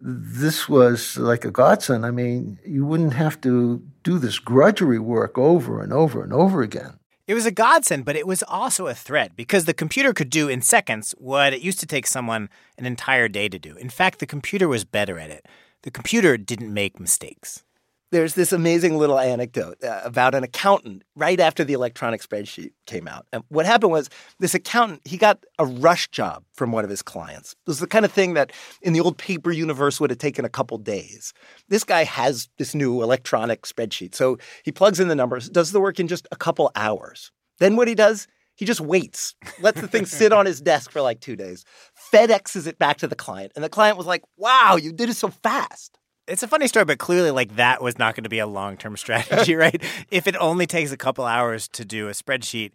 this 0.00 0.68
was 0.68 1.16
like 1.16 1.44
a 1.44 1.50
godsend. 1.50 2.04
I 2.04 2.10
mean, 2.10 2.58
you 2.64 2.84
wouldn't 2.84 3.14
have 3.14 3.40
to 3.40 3.82
do 4.02 4.18
this 4.18 4.38
grudgery 4.38 4.98
work 4.98 5.38
over 5.38 5.82
and 5.82 5.92
over 5.92 6.22
and 6.22 6.32
over 6.32 6.62
again. 6.62 6.99
It 7.30 7.34
was 7.34 7.46
a 7.46 7.52
godsend, 7.52 8.04
but 8.04 8.16
it 8.16 8.26
was 8.26 8.42
also 8.42 8.88
a 8.88 8.92
threat 8.92 9.36
because 9.36 9.64
the 9.64 9.72
computer 9.72 10.12
could 10.12 10.30
do 10.30 10.48
in 10.48 10.62
seconds 10.62 11.14
what 11.16 11.52
it 11.52 11.60
used 11.60 11.78
to 11.78 11.86
take 11.86 12.08
someone 12.08 12.48
an 12.76 12.86
entire 12.86 13.28
day 13.28 13.48
to 13.48 13.56
do. 13.56 13.76
In 13.76 13.88
fact, 13.88 14.18
the 14.18 14.26
computer 14.26 14.66
was 14.66 14.82
better 14.84 15.16
at 15.16 15.30
it. 15.30 15.46
The 15.82 15.92
computer 15.92 16.36
didn't 16.36 16.74
make 16.74 16.98
mistakes 16.98 17.62
there's 18.10 18.34
this 18.34 18.52
amazing 18.52 18.98
little 18.98 19.18
anecdote 19.18 19.82
uh, 19.84 20.00
about 20.04 20.34
an 20.34 20.42
accountant 20.42 21.02
right 21.14 21.38
after 21.38 21.64
the 21.64 21.72
electronic 21.72 22.20
spreadsheet 22.20 22.72
came 22.86 23.06
out. 23.06 23.26
And 23.32 23.44
what 23.48 23.66
happened 23.66 23.92
was 23.92 24.10
this 24.40 24.54
accountant, 24.54 25.00
he 25.04 25.16
got 25.16 25.44
a 25.58 25.66
rush 25.66 26.08
job 26.08 26.44
from 26.52 26.72
one 26.72 26.84
of 26.84 26.90
his 26.90 27.02
clients. 27.02 27.52
It 27.52 27.70
was 27.70 27.78
the 27.78 27.86
kind 27.86 28.04
of 28.04 28.12
thing 28.12 28.34
that 28.34 28.52
in 28.82 28.92
the 28.92 29.00
old 29.00 29.16
paper 29.16 29.52
universe 29.52 30.00
would 30.00 30.10
have 30.10 30.18
taken 30.18 30.44
a 30.44 30.48
couple 30.48 30.78
days. 30.78 31.32
This 31.68 31.84
guy 31.84 32.04
has 32.04 32.48
this 32.58 32.74
new 32.74 33.02
electronic 33.02 33.62
spreadsheet. 33.62 34.14
So 34.14 34.38
he 34.64 34.72
plugs 34.72 34.98
in 34.98 35.08
the 35.08 35.14
numbers, 35.14 35.48
does 35.48 35.72
the 35.72 35.80
work 35.80 36.00
in 36.00 36.08
just 36.08 36.26
a 36.32 36.36
couple 36.36 36.70
hours. 36.74 37.30
Then 37.58 37.76
what 37.76 37.88
he 37.88 37.94
does, 37.94 38.26
he 38.56 38.64
just 38.64 38.80
waits, 38.80 39.34
lets 39.60 39.80
the 39.80 39.88
thing 39.88 40.04
sit 40.06 40.32
on 40.32 40.46
his 40.46 40.60
desk 40.60 40.90
for 40.90 41.00
like 41.00 41.20
two 41.20 41.36
days, 41.36 41.64
FedExes 42.12 42.66
it 42.66 42.78
back 42.78 42.98
to 42.98 43.06
the 43.06 43.14
client. 43.14 43.52
And 43.54 43.64
the 43.64 43.68
client 43.68 43.96
was 43.96 44.06
like, 44.06 44.22
wow, 44.36 44.76
you 44.76 44.92
did 44.92 45.08
it 45.08 45.16
so 45.16 45.28
fast 45.28 45.99
it's 46.30 46.42
a 46.42 46.48
funny 46.48 46.68
story, 46.68 46.84
but 46.84 46.98
clearly, 46.98 47.30
like 47.30 47.56
that 47.56 47.82
was 47.82 47.98
not 47.98 48.14
going 48.14 48.24
to 48.24 48.30
be 48.30 48.38
a 48.38 48.46
long 48.46 48.76
term 48.76 48.96
strategy, 48.96 49.54
right? 49.54 49.82
if 50.10 50.26
it 50.26 50.36
only 50.36 50.66
takes 50.66 50.92
a 50.92 50.96
couple 50.96 51.24
hours 51.24 51.68
to 51.68 51.84
do 51.84 52.08
a 52.08 52.12
spreadsheet 52.12 52.72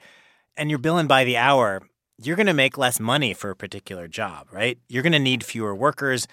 and 0.57 0.69
you're 0.69 0.79
billing 0.79 1.07
by 1.07 1.23
the 1.23 1.37
hour, 1.37 1.81
you're 2.21 2.35
going 2.35 2.45
to 2.47 2.53
make 2.53 2.77
less 2.77 2.99
money 2.99 3.33
for 3.33 3.49
a 3.49 3.55
particular 3.55 4.07
job, 4.07 4.47
right? 4.51 4.77
You're 4.87 5.03
going 5.03 5.13
to 5.13 5.19
need 5.19 5.43
fewer 5.43 5.75
workers. 5.75 6.27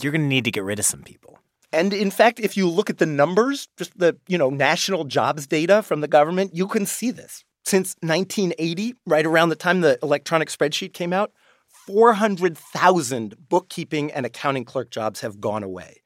You're 0.00 0.12
going 0.12 0.22
to 0.22 0.28
need 0.28 0.44
to 0.44 0.50
get 0.50 0.64
rid 0.64 0.78
of 0.78 0.84
some 0.84 1.02
people. 1.02 1.38
And 1.72 1.94
in 1.94 2.10
fact, 2.10 2.38
if 2.38 2.56
you 2.56 2.68
look 2.68 2.90
at 2.90 2.98
the 2.98 3.06
numbers, 3.06 3.68
just 3.78 3.98
the, 3.98 4.16
you 4.28 4.36
know, 4.36 4.50
national 4.50 5.04
jobs 5.04 5.46
data 5.46 5.82
from 5.82 6.02
the 6.02 6.08
government, 6.08 6.54
you 6.54 6.66
can 6.66 6.84
see 6.84 7.10
this. 7.10 7.44
Since 7.64 7.96
1980, 8.00 8.94
right 9.06 9.24
around 9.24 9.48
the 9.48 9.56
time 9.56 9.80
the 9.80 9.98
electronic 10.02 10.48
spreadsheet 10.48 10.92
came 10.92 11.12
out, 11.12 11.32
400,000 11.86 13.48
bookkeeping 13.48 14.12
and 14.12 14.26
accounting 14.26 14.64
clerk 14.64 14.90
jobs 14.90 15.20
have 15.20 15.40
gone 15.40 15.62
away. 15.62 16.01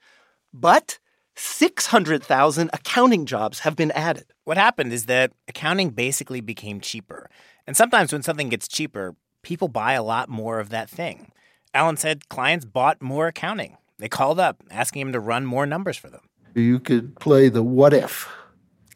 But 0.58 0.98
600,000 1.34 2.70
accounting 2.72 3.26
jobs 3.26 3.60
have 3.60 3.76
been 3.76 3.90
added. 3.90 4.24
What 4.44 4.56
happened 4.56 4.92
is 4.92 5.04
that 5.04 5.32
accounting 5.48 5.90
basically 5.90 6.40
became 6.40 6.80
cheaper. 6.80 7.28
And 7.66 7.76
sometimes 7.76 8.10
when 8.10 8.22
something 8.22 8.48
gets 8.48 8.66
cheaper, 8.66 9.14
people 9.42 9.68
buy 9.68 9.92
a 9.92 10.02
lot 10.02 10.30
more 10.30 10.58
of 10.58 10.70
that 10.70 10.88
thing. 10.88 11.30
Alan 11.74 11.98
said 11.98 12.30
clients 12.30 12.64
bought 12.64 13.02
more 13.02 13.26
accounting. 13.26 13.76
They 13.98 14.08
called 14.08 14.40
up 14.40 14.62
asking 14.70 15.02
him 15.02 15.12
to 15.12 15.20
run 15.20 15.44
more 15.44 15.66
numbers 15.66 15.98
for 15.98 16.08
them. 16.08 16.22
You 16.54 16.80
could 16.80 17.20
play 17.20 17.50
the 17.50 17.62
what 17.62 17.92
if 17.92 18.26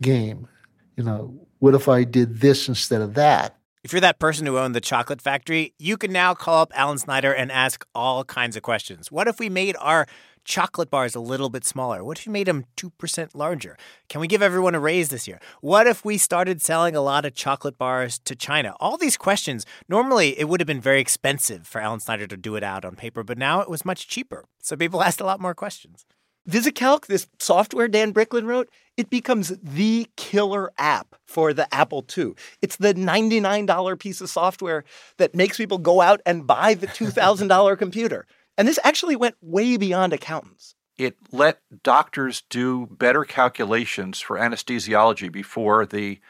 game. 0.00 0.48
You 0.96 1.04
know, 1.04 1.46
what 1.58 1.74
if 1.74 1.88
I 1.88 2.04
did 2.04 2.40
this 2.40 2.68
instead 2.68 3.02
of 3.02 3.12
that? 3.14 3.56
If 3.82 3.92
you're 3.92 4.00
that 4.00 4.18
person 4.18 4.46
who 4.46 4.58
owned 4.58 4.74
the 4.74 4.80
chocolate 4.80 5.22
factory, 5.22 5.74
you 5.78 5.96
can 5.96 6.12
now 6.12 6.34
call 6.34 6.60
up 6.60 6.72
Allen 6.74 6.98
Sneider 6.98 7.32
and 7.34 7.50
ask 7.50 7.86
all 7.94 8.24
kinds 8.24 8.56
of 8.56 8.62
questions. 8.62 9.10
What 9.10 9.26
if 9.26 9.38
we 9.38 9.48
made 9.48 9.74
our 9.78 10.06
chocolate 10.50 10.90
bars 10.90 11.14
a 11.14 11.20
little 11.20 11.48
bit 11.48 11.64
smaller? 11.64 12.02
What 12.02 12.18
if 12.18 12.26
you 12.26 12.32
made 12.32 12.48
them 12.48 12.64
2% 12.76 13.28
larger? 13.34 13.76
Can 14.08 14.20
we 14.20 14.26
give 14.26 14.42
everyone 14.42 14.74
a 14.74 14.80
raise 14.80 15.08
this 15.08 15.28
year? 15.28 15.40
What 15.60 15.86
if 15.86 16.04
we 16.04 16.18
started 16.18 16.60
selling 16.60 16.96
a 16.96 17.00
lot 17.00 17.24
of 17.24 17.34
chocolate 17.34 17.78
bars 17.78 18.18
to 18.24 18.34
China? 18.34 18.74
All 18.80 18.96
these 18.96 19.16
questions, 19.16 19.64
normally 19.88 20.36
it 20.40 20.48
would 20.48 20.60
have 20.60 20.66
been 20.66 20.80
very 20.80 21.00
expensive 21.00 21.68
for 21.68 21.80
Allen 21.80 22.00
Sneider 22.00 22.26
to 22.26 22.36
do 22.36 22.56
it 22.56 22.64
out 22.64 22.84
on 22.84 22.96
paper, 22.96 23.22
but 23.22 23.38
now 23.38 23.60
it 23.60 23.70
was 23.70 23.84
much 23.84 24.08
cheaper. 24.08 24.44
So 24.60 24.76
people 24.76 25.02
asked 25.04 25.20
a 25.20 25.24
lot 25.24 25.40
more 25.40 25.54
questions. 25.54 26.04
VisiCalc, 26.48 27.06
this 27.06 27.28
software 27.38 27.86
Dan 27.86 28.12
Bricklin 28.12 28.46
wrote, 28.46 28.70
it 28.96 29.08
becomes 29.08 29.56
the 29.62 30.08
killer 30.16 30.72
app 30.78 31.14
for 31.26 31.52
the 31.52 31.72
Apple 31.72 32.04
II. 32.16 32.32
It's 32.60 32.76
the 32.76 32.92
$99 32.92 33.98
piece 34.00 34.20
of 34.20 34.28
software 34.28 34.82
that 35.18 35.34
makes 35.34 35.58
people 35.58 35.78
go 35.78 36.00
out 36.00 36.20
and 36.26 36.44
buy 36.46 36.74
the 36.74 36.88
$2,000 36.88 37.78
computer. 37.78 38.26
And 38.60 38.68
this 38.68 38.78
actually 38.84 39.16
went 39.16 39.36
way 39.40 39.78
beyond 39.78 40.12
accountants. 40.12 40.74
It 40.98 41.16
let 41.32 41.60
doctors 41.82 42.42
do 42.50 42.88
better 42.90 43.24
calculations 43.24 44.20
for 44.20 44.36
anesthesiology 44.36 45.32
before 45.32 45.86
the 45.86 46.20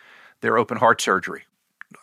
their 0.40 0.56
open 0.56 0.76
heart 0.78 1.00
surgery. 1.00 1.42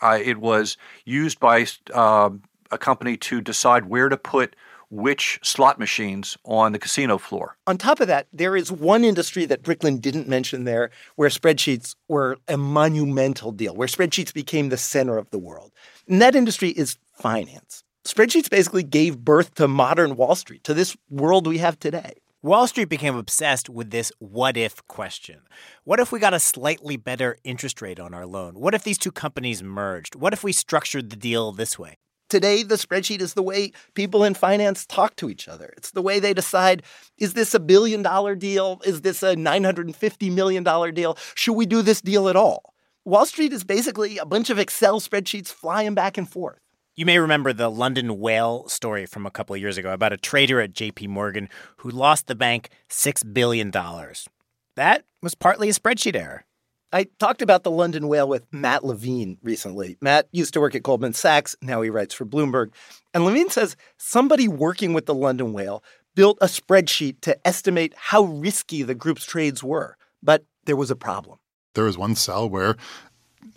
Uh, 0.01 0.19
it 0.21 0.39
was 0.39 0.75
used 1.05 1.39
by 1.39 1.65
uh, 1.93 2.29
a 2.69 2.77
company 2.77 3.15
to 3.15 3.39
decide 3.39 3.85
where 3.85 4.09
to 4.09 4.17
put 4.17 4.53
which 4.89 5.39
slot 5.43 5.79
machines 5.79 6.37
on 6.43 6.73
the 6.73 6.79
casino 6.79 7.17
floor. 7.17 7.55
On 7.65 7.77
top 7.77 8.01
of 8.01 8.09
that, 8.09 8.27
there 8.33 8.57
is 8.57 8.69
one 8.69 9.05
industry 9.05 9.45
that 9.45 9.63
Bricklin 9.63 10.01
didn't 10.01 10.27
mention 10.27 10.65
there 10.65 10.91
where 11.15 11.29
spreadsheets 11.29 11.95
were 12.09 12.37
a 12.49 12.57
monumental 12.57 13.53
deal, 13.53 13.73
where 13.73 13.87
spreadsheets 13.87 14.33
became 14.33 14.67
the 14.67 14.77
center 14.77 15.17
of 15.17 15.29
the 15.29 15.39
world. 15.39 15.71
And 16.05 16.21
that 16.21 16.35
industry 16.35 16.71
is 16.71 16.97
finance. 17.13 17.85
Spreadsheets 18.07 18.49
basically 18.49 18.83
gave 18.83 19.17
birth 19.17 19.53
to 19.55 19.67
modern 19.67 20.15
Wall 20.15 20.33
Street, 20.33 20.63
to 20.63 20.73
this 20.73 20.95
world 21.09 21.45
we 21.45 21.57
have 21.57 21.77
today. 21.77 22.13
Wall 22.41 22.65
Street 22.65 22.87
became 22.87 23.17
obsessed 23.17 23.69
with 23.69 23.91
this 23.91 24.13
what 24.19 24.55
if 24.55 24.87
question. 24.87 25.41
What 25.83 25.99
if 25.99 26.13
we 26.13 26.17
got 26.17 26.33
a 26.33 26.39
slightly 26.39 26.95
better 26.95 27.35
interest 27.43 27.81
rate 27.81 27.99
on 27.99 28.13
our 28.13 28.25
loan? 28.25 28.53
What 28.53 28.73
if 28.73 28.85
these 28.85 28.97
two 28.97 29.11
companies 29.11 29.61
merged? 29.61 30.15
What 30.15 30.31
if 30.31 30.41
we 30.41 30.53
structured 30.53 31.09
the 31.09 31.17
deal 31.17 31.51
this 31.51 31.77
way? 31.77 31.97
Today, 32.29 32.63
the 32.63 32.75
spreadsheet 32.75 33.19
is 33.19 33.33
the 33.33 33.43
way 33.43 33.73
people 33.93 34.23
in 34.23 34.35
finance 34.35 34.85
talk 34.85 35.17
to 35.17 35.29
each 35.29 35.49
other. 35.49 35.73
It's 35.75 35.91
the 35.91 36.01
way 36.01 36.21
they 36.21 36.33
decide 36.33 36.83
is 37.17 37.33
this 37.33 37.53
a 37.53 37.59
billion 37.59 38.03
dollar 38.03 38.35
deal? 38.35 38.79
Is 38.85 39.01
this 39.01 39.21
a 39.21 39.35
$950 39.35 40.31
million 40.31 40.63
deal? 40.93 41.17
Should 41.35 41.55
we 41.55 41.65
do 41.65 41.81
this 41.81 41.99
deal 41.99 42.29
at 42.29 42.37
all? 42.37 42.73
Wall 43.03 43.25
Street 43.25 43.51
is 43.51 43.65
basically 43.65 44.17
a 44.17 44.25
bunch 44.25 44.49
of 44.49 44.59
Excel 44.59 45.01
spreadsheets 45.01 45.49
flying 45.49 45.93
back 45.93 46.17
and 46.17 46.29
forth. 46.29 46.61
You 46.97 47.05
may 47.05 47.19
remember 47.19 47.53
the 47.53 47.69
London 47.69 48.19
whale 48.19 48.67
story 48.67 49.05
from 49.05 49.27
a 49.27 49.31
couple 49.31 49.53
of 49.53 49.61
years 49.61 49.77
ago 49.77 49.93
about 49.93 50.13
a 50.13 50.17
trader 50.17 50.59
at 50.59 50.73
JP 50.73 51.09
Morgan 51.09 51.47
who 51.77 51.91
lost 51.91 52.25
the 52.25 52.33
bank 52.33 52.69
$6 52.89 53.33
billion. 53.35 53.69
That 53.69 55.05
was 55.21 55.35
partly 55.35 55.69
a 55.69 55.73
spreadsheet 55.73 56.15
error. 56.15 56.43
I 56.91 57.03
talked 57.19 57.43
about 57.43 57.63
the 57.63 57.69
London 57.69 58.07
whale 58.07 58.27
with 58.27 58.47
Matt 58.51 58.83
Levine 58.83 59.37
recently. 59.43 59.95
Matt 60.01 60.27
used 60.31 60.55
to 60.55 60.59
work 60.59 60.73
at 60.73 60.81
Goldman 60.81 61.13
Sachs, 61.13 61.55
now 61.61 61.83
he 61.83 61.91
writes 61.91 62.15
for 62.15 62.25
Bloomberg. 62.25 62.71
And 63.13 63.23
Levine 63.23 63.51
says 63.51 63.75
somebody 63.97 64.47
working 64.47 64.93
with 64.93 65.05
the 65.05 65.13
London 65.13 65.53
whale 65.53 65.83
built 66.15 66.39
a 66.41 66.47
spreadsheet 66.47 67.21
to 67.21 67.37
estimate 67.47 67.93
how 67.95 68.23
risky 68.23 68.81
the 68.81 68.95
group's 68.95 69.23
trades 69.23 69.63
were. 69.63 69.97
But 70.23 70.45
there 70.65 70.75
was 70.75 70.89
a 70.89 70.95
problem. 70.95 71.37
There 71.75 71.83
was 71.83 71.95
one 71.95 72.15
cell 72.15 72.49
where 72.49 72.75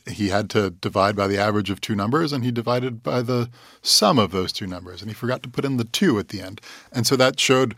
he 0.06 0.28
had 0.28 0.50
to 0.50 0.70
divide 0.70 1.16
by 1.16 1.26
the 1.26 1.38
average 1.38 1.70
of 1.70 1.80
two 1.80 1.94
numbers 1.94 2.32
and 2.32 2.44
he 2.44 2.50
divided 2.50 3.02
by 3.02 3.22
the 3.22 3.50
sum 3.82 4.18
of 4.18 4.30
those 4.30 4.52
two 4.52 4.66
numbers 4.66 5.00
and 5.00 5.10
he 5.10 5.14
forgot 5.14 5.42
to 5.42 5.48
put 5.48 5.64
in 5.64 5.76
the 5.76 5.84
two 5.84 6.18
at 6.18 6.28
the 6.28 6.40
end. 6.40 6.60
And 6.92 7.06
so 7.06 7.16
that 7.16 7.38
showed 7.38 7.74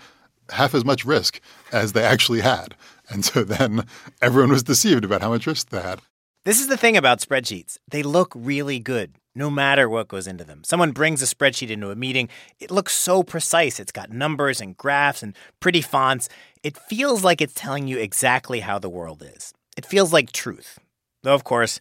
half 0.50 0.74
as 0.74 0.84
much 0.84 1.04
risk 1.04 1.40
as 1.72 1.92
they 1.92 2.02
actually 2.02 2.40
had. 2.40 2.74
And 3.08 3.24
so 3.24 3.44
then 3.44 3.86
everyone 4.20 4.50
was 4.50 4.62
deceived 4.62 5.04
about 5.04 5.20
how 5.20 5.30
much 5.30 5.46
risk 5.46 5.70
they 5.70 5.82
had. 5.82 6.00
This 6.44 6.60
is 6.60 6.68
the 6.68 6.76
thing 6.76 6.96
about 6.96 7.20
spreadsheets. 7.20 7.78
They 7.88 8.02
look 8.02 8.32
really 8.34 8.78
good, 8.80 9.14
no 9.34 9.48
matter 9.48 9.88
what 9.88 10.08
goes 10.08 10.26
into 10.26 10.44
them. 10.44 10.62
Someone 10.64 10.90
brings 10.90 11.22
a 11.22 11.26
spreadsheet 11.26 11.70
into 11.70 11.90
a 11.90 11.96
meeting, 11.96 12.28
it 12.58 12.70
looks 12.70 12.94
so 12.94 13.22
precise. 13.22 13.78
It's 13.78 13.92
got 13.92 14.10
numbers 14.10 14.60
and 14.60 14.76
graphs 14.76 15.22
and 15.22 15.36
pretty 15.60 15.82
fonts. 15.82 16.28
It 16.62 16.76
feels 16.76 17.22
like 17.22 17.40
it's 17.40 17.54
telling 17.54 17.86
you 17.86 17.98
exactly 17.98 18.60
how 18.60 18.78
the 18.78 18.90
world 18.90 19.22
is. 19.22 19.52
It 19.76 19.86
feels 19.86 20.12
like 20.12 20.32
truth. 20.32 20.78
Though, 21.22 21.34
of 21.34 21.44
course, 21.44 21.80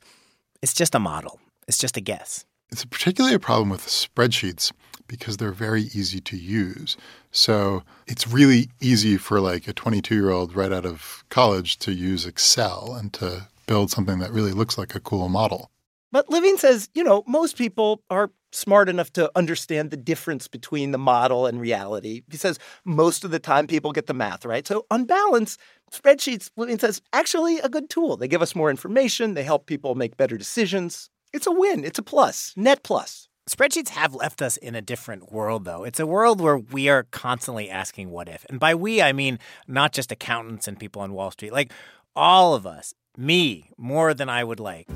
it's 0.61 0.73
just 0.73 0.95
a 0.95 0.99
model, 0.99 1.39
it's 1.67 1.77
just 1.77 1.97
a 1.97 2.01
guess. 2.01 2.45
It's 2.71 2.85
particularly 2.85 3.35
a 3.35 3.39
problem 3.39 3.69
with 3.69 3.81
spreadsheets 3.81 4.71
because 5.07 5.37
they're 5.37 5.51
very 5.51 5.83
easy 5.93 6.21
to 6.21 6.37
use. 6.37 6.95
So 7.31 7.83
it's 8.07 8.27
really 8.27 8.69
easy 8.79 9.17
for 9.17 9.41
like 9.41 9.67
a 9.67 9.73
22 9.73 10.15
year 10.15 10.29
old 10.29 10.55
right 10.55 10.71
out 10.71 10.85
of 10.85 11.25
college 11.29 11.77
to 11.79 11.91
use 11.91 12.25
Excel 12.25 12.95
and 12.97 13.11
to 13.13 13.47
build 13.67 13.91
something 13.91 14.19
that 14.19 14.31
really 14.31 14.53
looks 14.53 14.77
like 14.77 14.95
a 14.95 15.01
cool 15.01 15.27
model. 15.27 15.69
But 16.13 16.29
Levine 16.29 16.57
says, 16.57 16.89
you 16.93 17.03
know, 17.03 17.23
most 17.27 17.57
people 17.57 18.01
are 18.09 18.31
smart 18.51 18.89
enough 18.89 19.11
to 19.13 19.31
understand 19.35 19.91
the 19.91 19.97
difference 19.97 20.47
between 20.47 20.91
the 20.91 20.97
model 20.97 21.45
and 21.45 21.59
reality. 21.59 22.21
He 22.29 22.37
says 22.37 22.59
most 22.85 23.23
of 23.23 23.31
the 23.31 23.39
time 23.39 23.67
people 23.67 23.91
get 23.91 24.07
the 24.07 24.13
math 24.13 24.45
right. 24.45 24.67
So 24.67 24.85
on 24.91 25.05
balance, 25.05 25.57
spreadsheets, 25.91 26.49
Levine 26.57 26.79
says, 26.79 27.01
actually 27.13 27.59
a 27.59 27.69
good 27.69 27.89
tool. 27.89 28.17
They 28.17 28.27
give 28.27 28.41
us 28.41 28.55
more 28.55 28.69
information, 28.69 29.33
they 29.33 29.43
help 29.43 29.65
people 29.65 29.95
make 29.95 30.17
better 30.17 30.37
decisions. 30.37 31.09
It's 31.33 31.47
a 31.47 31.51
win, 31.51 31.85
it's 31.85 31.99
a 31.99 32.03
plus, 32.03 32.53
net 32.55 32.83
plus. 32.83 33.29
Spreadsheets 33.49 33.89
have 33.89 34.13
left 34.13 34.41
us 34.41 34.55
in 34.57 34.75
a 34.75 34.81
different 34.81 35.31
world, 35.31 35.65
though. 35.65 35.83
It's 35.83 35.99
a 35.99 36.05
world 36.05 36.39
where 36.39 36.57
we 36.57 36.89
are 36.89 37.03
constantly 37.11 37.69
asking 37.69 38.09
what 38.09 38.29
if. 38.29 38.45
And 38.49 38.59
by 38.59 38.75
we, 38.75 39.01
I 39.01 39.13
mean 39.13 39.39
not 39.67 39.93
just 39.93 40.11
accountants 40.11 40.67
and 40.67 40.79
people 40.79 41.01
on 41.01 41.13
Wall 41.13 41.31
Street, 41.31 41.51
like 41.51 41.71
all 42.15 42.53
of 42.53 42.67
us, 42.67 42.93
me, 43.17 43.71
more 43.77 44.13
than 44.13 44.29
I 44.29 44.43
would 44.43 44.59
like. 44.59 44.87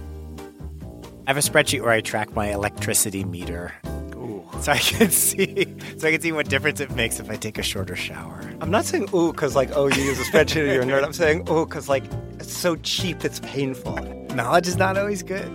I 1.28 1.32
have 1.32 1.38
a 1.38 1.40
spreadsheet 1.40 1.82
where 1.82 1.90
I 1.90 2.02
track 2.02 2.36
my 2.36 2.54
electricity 2.54 3.24
meter. 3.24 3.74
Ooh. 4.14 4.48
So 4.62 4.72
I 4.72 4.78
can 4.78 5.10
see 5.26 5.66
so 5.98 6.08
I 6.08 6.12
can 6.12 6.22
see 6.22 6.32
what 6.32 6.50
difference 6.50 6.80
it 6.80 6.92
makes 6.92 7.20
if 7.20 7.32
I 7.32 7.36
take 7.36 7.58
a 7.58 7.64
shorter 7.64 7.96
shower. 7.96 8.40
I'm 8.62 8.70
not 8.70 8.86
saying 8.86 9.10
ooh 9.12 9.32
because 9.32 9.56
like 9.56 9.72
oh 9.74 9.88
you 9.88 10.04
use 10.04 10.20
a 10.20 10.24
spreadsheet 10.24 10.62
or 10.62 10.72
you're 10.72 10.84
a 10.84 10.86
nerd. 10.86 11.04
I'm 11.04 11.14
saying 11.14 11.50
ooh 11.50 11.66
because 11.66 11.90
like 11.90 12.04
it's 12.40 12.56
so 12.56 12.76
cheap 12.76 13.26
it's 13.26 13.40
painful. 13.40 13.96
Knowledge 14.36 14.68
is 14.68 14.78
not 14.78 15.00
always 15.00 15.24
good. 15.24 15.50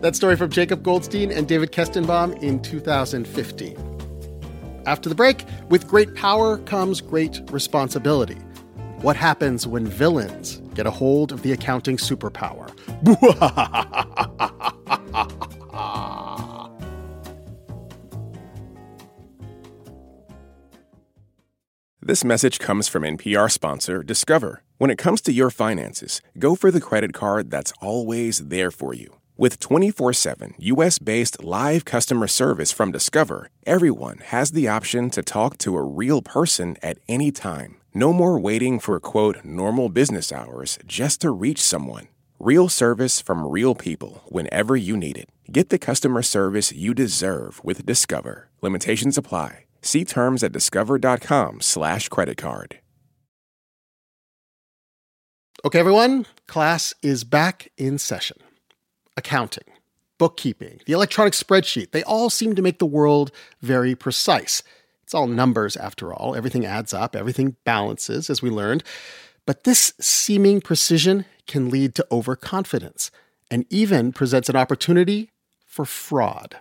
That 0.00 0.14
story 0.14 0.36
from 0.36 0.50
Jacob 0.50 0.84
Goldstein 0.84 1.32
and 1.32 1.48
David 1.48 1.72
Kestenbaum 1.72 2.40
in 2.40 2.62
2015. 2.62 3.76
After 4.86 5.08
the 5.08 5.14
break, 5.16 5.44
with 5.70 5.88
great 5.88 6.14
power 6.14 6.58
comes 6.58 7.00
great 7.00 7.40
responsibility. 7.50 8.36
What 9.00 9.16
happens 9.16 9.66
when 9.66 9.86
villains 9.86 10.58
get 10.74 10.86
a 10.86 10.90
hold 10.90 11.32
of 11.32 11.42
the 11.42 11.52
accounting 11.52 11.96
superpower? 11.96 12.70
This 22.06 22.24
message 22.24 22.58
comes 22.58 22.86
from 22.88 23.02
NPR 23.02 23.50
sponsor 23.50 24.02
Discover. 24.02 24.62
When 24.78 24.90
it 24.90 24.98
comes 24.98 25.20
to 25.22 25.32
your 25.32 25.50
finances, 25.50 26.22
go 26.38 26.54
for 26.54 26.70
the 26.70 26.80
credit 26.80 27.12
card 27.12 27.50
that's 27.50 27.72
always 27.80 28.38
there 28.48 28.70
for 28.70 28.94
you. 28.94 29.16
With 29.36 29.58
24 29.58 30.12
7 30.14 30.54
US 30.58 30.98
based 30.98 31.42
live 31.44 31.84
customer 31.84 32.26
service 32.26 32.72
from 32.72 32.92
Discover, 32.92 33.50
everyone 33.66 34.18
has 34.18 34.52
the 34.52 34.68
option 34.68 35.10
to 35.10 35.22
talk 35.22 35.58
to 35.58 35.76
a 35.76 35.82
real 35.82 36.22
person 36.22 36.76
at 36.82 36.98
any 37.08 37.30
time. 37.30 37.76
No 37.92 38.12
more 38.12 38.38
waiting 38.38 38.78
for, 38.78 38.98
quote, 39.00 39.44
normal 39.44 39.88
business 39.88 40.32
hours 40.32 40.78
just 40.86 41.20
to 41.20 41.30
reach 41.30 41.60
someone. 41.60 42.08
Real 42.44 42.68
service 42.68 43.22
from 43.22 43.46
real 43.46 43.74
people 43.74 44.22
whenever 44.26 44.76
you 44.76 44.98
need 44.98 45.16
it. 45.16 45.30
Get 45.50 45.70
the 45.70 45.78
customer 45.78 46.20
service 46.20 46.74
you 46.74 46.92
deserve 46.92 47.58
with 47.64 47.86
Discover. 47.86 48.50
Limitations 48.60 49.16
apply. 49.16 49.64
See 49.80 50.04
terms 50.04 50.44
at 50.44 50.52
discover.com 50.52 51.62
slash 51.62 52.10
credit 52.10 52.36
card. 52.36 52.80
Okay, 55.64 55.78
everyone, 55.78 56.26
class 56.46 56.92
is 57.00 57.24
back 57.24 57.72
in 57.78 57.96
session. 57.96 58.36
Accounting, 59.16 59.64
bookkeeping, 60.18 60.80
the 60.84 60.92
electronic 60.92 61.32
spreadsheet, 61.32 61.92
they 61.92 62.02
all 62.02 62.28
seem 62.28 62.54
to 62.56 62.60
make 62.60 62.78
the 62.78 62.84
world 62.84 63.32
very 63.62 63.94
precise. 63.94 64.62
It's 65.02 65.14
It's 65.14 65.14
all 65.14 65.28
numbers, 65.28 65.78
after 65.78 66.12
all. 66.12 66.36
Everything 66.36 66.66
adds 66.66 66.92
up, 66.92 67.16
everything 67.16 67.56
balances, 67.64 68.28
as 68.28 68.42
we 68.42 68.50
learned. 68.50 68.84
But 69.46 69.64
this 69.64 69.94
seeming 69.98 70.60
precision 70.60 71.24
can 71.46 71.70
lead 71.70 71.94
to 71.94 72.06
overconfidence 72.10 73.10
and 73.50 73.66
even 73.70 74.12
presents 74.12 74.48
an 74.48 74.56
opportunity 74.56 75.30
for 75.66 75.84
fraud. 75.84 76.56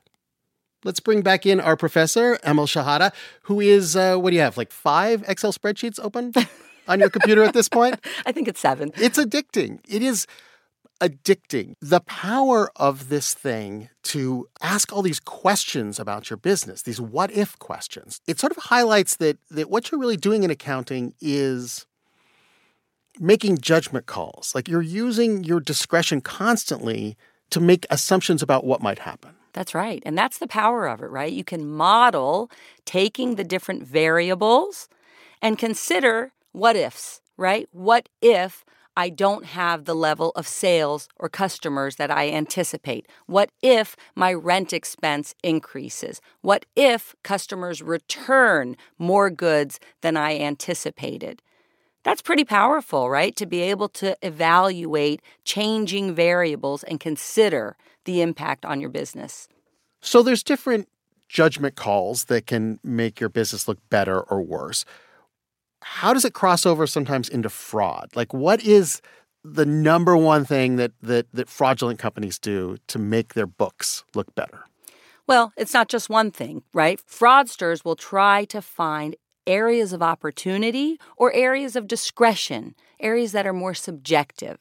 Let's 0.83 0.99
bring 0.99 1.21
back 1.21 1.45
in 1.45 1.59
our 1.59 1.77
professor, 1.77 2.37
Emil 2.43 2.67
Shahada, 2.67 3.13
who 3.43 3.61
is, 3.61 3.95
uh, 3.95 4.17
what 4.17 4.31
do 4.31 4.35
you 4.35 4.41
have, 4.41 4.57
like 4.57 4.71
five 4.71 5.23
Excel 5.27 5.53
spreadsheets 5.53 5.99
open 6.01 6.33
on 6.87 6.99
your 6.99 7.09
computer 7.09 7.43
at 7.43 7.53
this 7.53 7.69
point? 7.69 7.99
I 8.25 8.31
think 8.31 8.47
it's 8.47 8.59
seven. 8.59 8.91
It's 8.97 9.17
addicting. 9.17 9.79
It 9.87 10.03
is 10.03 10.27
addicting. 10.99 11.75
The 11.81 12.01
power 12.01 12.71
of 12.75 13.09
this 13.09 13.33
thing 13.33 13.89
to 14.03 14.47
ask 14.61 14.91
all 14.91 15.01
these 15.01 15.19
questions 15.19 15.99
about 15.99 16.29
your 16.29 16.37
business, 16.37 16.81
these 16.81 16.99
what 16.99 17.31
if 17.31 17.57
questions, 17.59 18.19
it 18.27 18.39
sort 18.39 18.51
of 18.51 18.63
highlights 18.63 19.15
that, 19.17 19.37
that 19.51 19.69
what 19.69 19.91
you're 19.91 19.99
really 19.99 20.17
doing 20.17 20.43
in 20.43 20.51
accounting 20.51 21.13
is 21.21 21.85
making 23.19 23.59
judgment 23.59 24.05
calls. 24.05 24.53
Like 24.55 24.67
you're 24.67 24.81
using 24.81 25.43
your 25.43 25.59
discretion 25.59 26.21
constantly 26.21 27.17
to 27.49 27.59
make 27.59 27.85
assumptions 27.89 28.41
about 28.41 28.65
what 28.65 28.81
might 28.81 28.99
happen. 28.99 29.35
That's 29.53 29.75
right. 29.75 30.01
And 30.05 30.17
that's 30.17 30.39
the 30.39 30.47
power 30.47 30.87
of 30.87 31.01
it, 31.01 31.11
right? 31.11 31.31
You 31.31 31.43
can 31.43 31.69
model 31.69 32.49
taking 32.85 33.35
the 33.35 33.43
different 33.43 33.83
variables 33.83 34.89
and 35.41 35.57
consider 35.57 36.33
what 36.51 36.75
ifs, 36.75 37.21
right? 37.37 37.69
What 37.71 38.09
if 38.21 38.65
I 38.95 39.09
don't 39.09 39.45
have 39.45 39.85
the 39.85 39.95
level 39.95 40.31
of 40.35 40.47
sales 40.47 41.07
or 41.17 41.29
customers 41.29 41.95
that 41.95 42.11
I 42.11 42.29
anticipate? 42.29 43.07
What 43.25 43.51
if 43.61 43.95
my 44.15 44.33
rent 44.33 44.73
expense 44.73 45.33
increases? 45.43 46.21
What 46.41 46.65
if 46.75 47.15
customers 47.23 47.81
return 47.81 48.75
more 48.97 49.29
goods 49.29 49.79
than 50.01 50.17
I 50.17 50.37
anticipated? 50.37 51.41
That's 52.03 52.21
pretty 52.21 52.43
powerful, 52.43 53.09
right? 53.09 53.35
To 53.37 53.45
be 53.45 53.61
able 53.61 53.89
to 53.89 54.17
evaluate 54.21 55.21
changing 55.45 56.13
variables 56.13 56.83
and 56.83 56.99
consider 56.99 57.77
the 58.05 58.21
impact 58.21 58.65
on 58.65 58.81
your 58.81 58.89
business. 58.89 59.47
So 60.01 60.21
there's 60.21 60.43
different 60.43 60.89
judgment 61.29 61.75
calls 61.75 62.25
that 62.25 62.45
can 62.45 62.79
make 62.83 63.19
your 63.19 63.29
business 63.29 63.67
look 63.67 63.79
better 63.89 64.21
or 64.21 64.41
worse. 64.41 64.85
How 65.81 66.13
does 66.13 66.25
it 66.25 66.33
cross 66.33 66.65
over 66.65 66.85
sometimes 66.85 67.29
into 67.29 67.49
fraud? 67.49 68.09
Like 68.15 68.33
what 68.33 68.61
is 68.63 69.01
the 69.43 69.65
number 69.65 70.15
one 70.15 70.45
thing 70.45 70.75
that 70.77 70.91
that 71.01 71.25
that 71.33 71.49
fraudulent 71.49 71.99
companies 71.99 72.39
do 72.39 72.77
to 72.87 72.99
make 72.99 73.33
their 73.33 73.47
books 73.47 74.03
look 74.13 74.33
better? 74.35 74.65
Well, 75.25 75.53
it's 75.57 75.73
not 75.73 75.87
just 75.87 76.09
one 76.09 76.31
thing, 76.31 76.63
right? 76.73 77.01
Fraudsters 77.09 77.85
will 77.85 77.95
try 77.95 78.43
to 78.45 78.61
find 78.61 79.15
areas 79.47 79.93
of 79.93 80.01
opportunity 80.01 80.99
or 81.17 81.33
areas 81.33 81.75
of 81.75 81.87
discretion, 81.87 82.75
areas 82.99 83.31
that 83.31 83.47
are 83.47 83.53
more 83.53 83.73
subjective, 83.73 84.57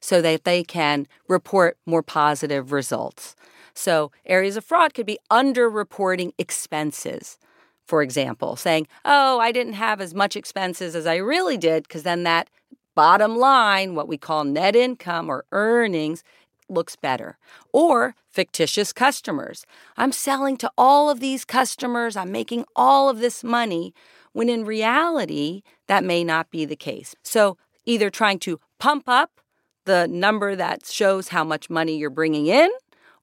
so 0.00 0.20
that 0.20 0.44
they 0.44 0.62
can 0.62 1.06
report 1.28 1.78
more 1.86 2.02
positive 2.02 2.72
results. 2.72 3.34
So, 3.74 4.12
areas 4.24 4.56
of 4.56 4.64
fraud 4.64 4.94
could 4.94 5.06
be 5.06 5.18
underreporting 5.30 6.32
expenses. 6.38 7.38
For 7.86 8.02
example, 8.02 8.56
saying, 8.56 8.86
Oh, 9.04 9.40
I 9.40 9.52
didn't 9.52 9.74
have 9.74 10.00
as 10.00 10.14
much 10.14 10.36
expenses 10.36 10.94
as 10.94 11.06
I 11.06 11.16
really 11.16 11.56
did, 11.56 11.82
because 11.82 12.02
then 12.02 12.22
that 12.22 12.48
bottom 12.94 13.36
line, 13.36 13.94
what 13.94 14.08
we 14.08 14.16
call 14.16 14.44
net 14.44 14.76
income 14.76 15.28
or 15.28 15.44
earnings, 15.52 16.22
looks 16.68 16.96
better. 16.96 17.36
Or 17.72 18.14
fictitious 18.30 18.92
customers. 18.92 19.66
I'm 19.96 20.12
selling 20.12 20.56
to 20.58 20.70
all 20.78 21.10
of 21.10 21.20
these 21.20 21.44
customers, 21.44 22.16
I'm 22.16 22.32
making 22.32 22.64
all 22.74 23.08
of 23.08 23.18
this 23.18 23.44
money, 23.44 23.94
when 24.34 24.50
in 24.50 24.66
reality, 24.66 25.62
that 25.88 26.04
may 26.04 26.22
not 26.22 26.50
be 26.50 26.66
the 26.66 26.76
case. 26.76 27.14
So, 27.22 27.56
either 27.86 28.10
trying 28.10 28.38
to 28.40 28.60
pump 28.78 29.08
up 29.08 29.40
the 29.86 30.06
number 30.06 30.54
that 30.56 30.84
shows 30.86 31.28
how 31.28 31.44
much 31.44 31.70
money 31.70 31.96
you're 31.96 32.10
bringing 32.10 32.46
in 32.46 32.70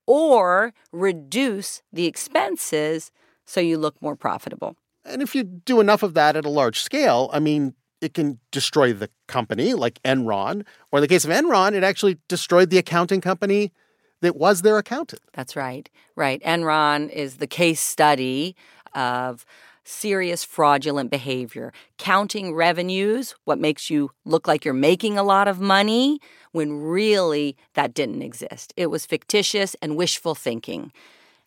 or 0.06 0.74
reduce 0.92 1.82
the 1.92 2.06
expenses 2.06 3.12
so 3.46 3.60
you 3.60 3.78
look 3.78 4.02
more 4.02 4.16
profitable. 4.16 4.76
And 5.06 5.22
if 5.22 5.36
you 5.36 5.44
do 5.44 5.80
enough 5.80 6.04
of 6.04 6.14
that 6.14 6.36
at 6.36 6.46
a 6.46 6.50
large 6.50 6.82
scale, 6.82 7.30
I 7.34 7.40
mean, 7.40 7.74
it 8.02 8.14
can 8.14 8.40
destroy 8.52 8.94
the 8.94 9.10
company 9.28 9.74
like 9.74 10.02
Enron, 10.04 10.66
or 10.92 11.00
in 11.00 11.02
the 11.02 11.08
case 11.08 11.26
of 11.26 11.32
Enron, 11.32 11.74
it 11.74 11.84
actually 11.84 12.18
destroyed 12.28 12.70
the 12.70 12.78
accounting 12.78 13.22
company 13.22 13.72
that 14.22 14.36
was 14.36 14.62
their 14.62 14.78
accountant. 14.78 15.22
That's 15.34 15.56
right. 15.56 15.90
Right. 16.16 16.42
Enron 16.44 17.10
is 17.10 17.38
the 17.38 17.48
case 17.48 17.82
study 17.82 18.56
of 18.94 19.46
serious 19.84 20.44
fraudulent 20.44 21.10
behavior, 21.10 21.74
counting 21.98 22.54
revenues, 22.54 23.36
what 23.46 23.60
makes 23.60 23.90
you 23.90 24.12
look 24.26 24.48
like 24.48 24.64
you're 24.66 24.74
making 24.74 25.18
a 25.18 25.24
lot 25.24 25.48
of 25.48 25.60
money, 25.60 26.20
when 26.52 26.82
really 26.82 27.56
that 27.74 27.94
didn't 27.94 28.22
exist. 28.22 28.74
It 28.78 28.88
was 28.88 29.06
fictitious 29.06 29.76
and 29.82 29.96
wishful 29.96 30.36
thinking. 30.36 30.92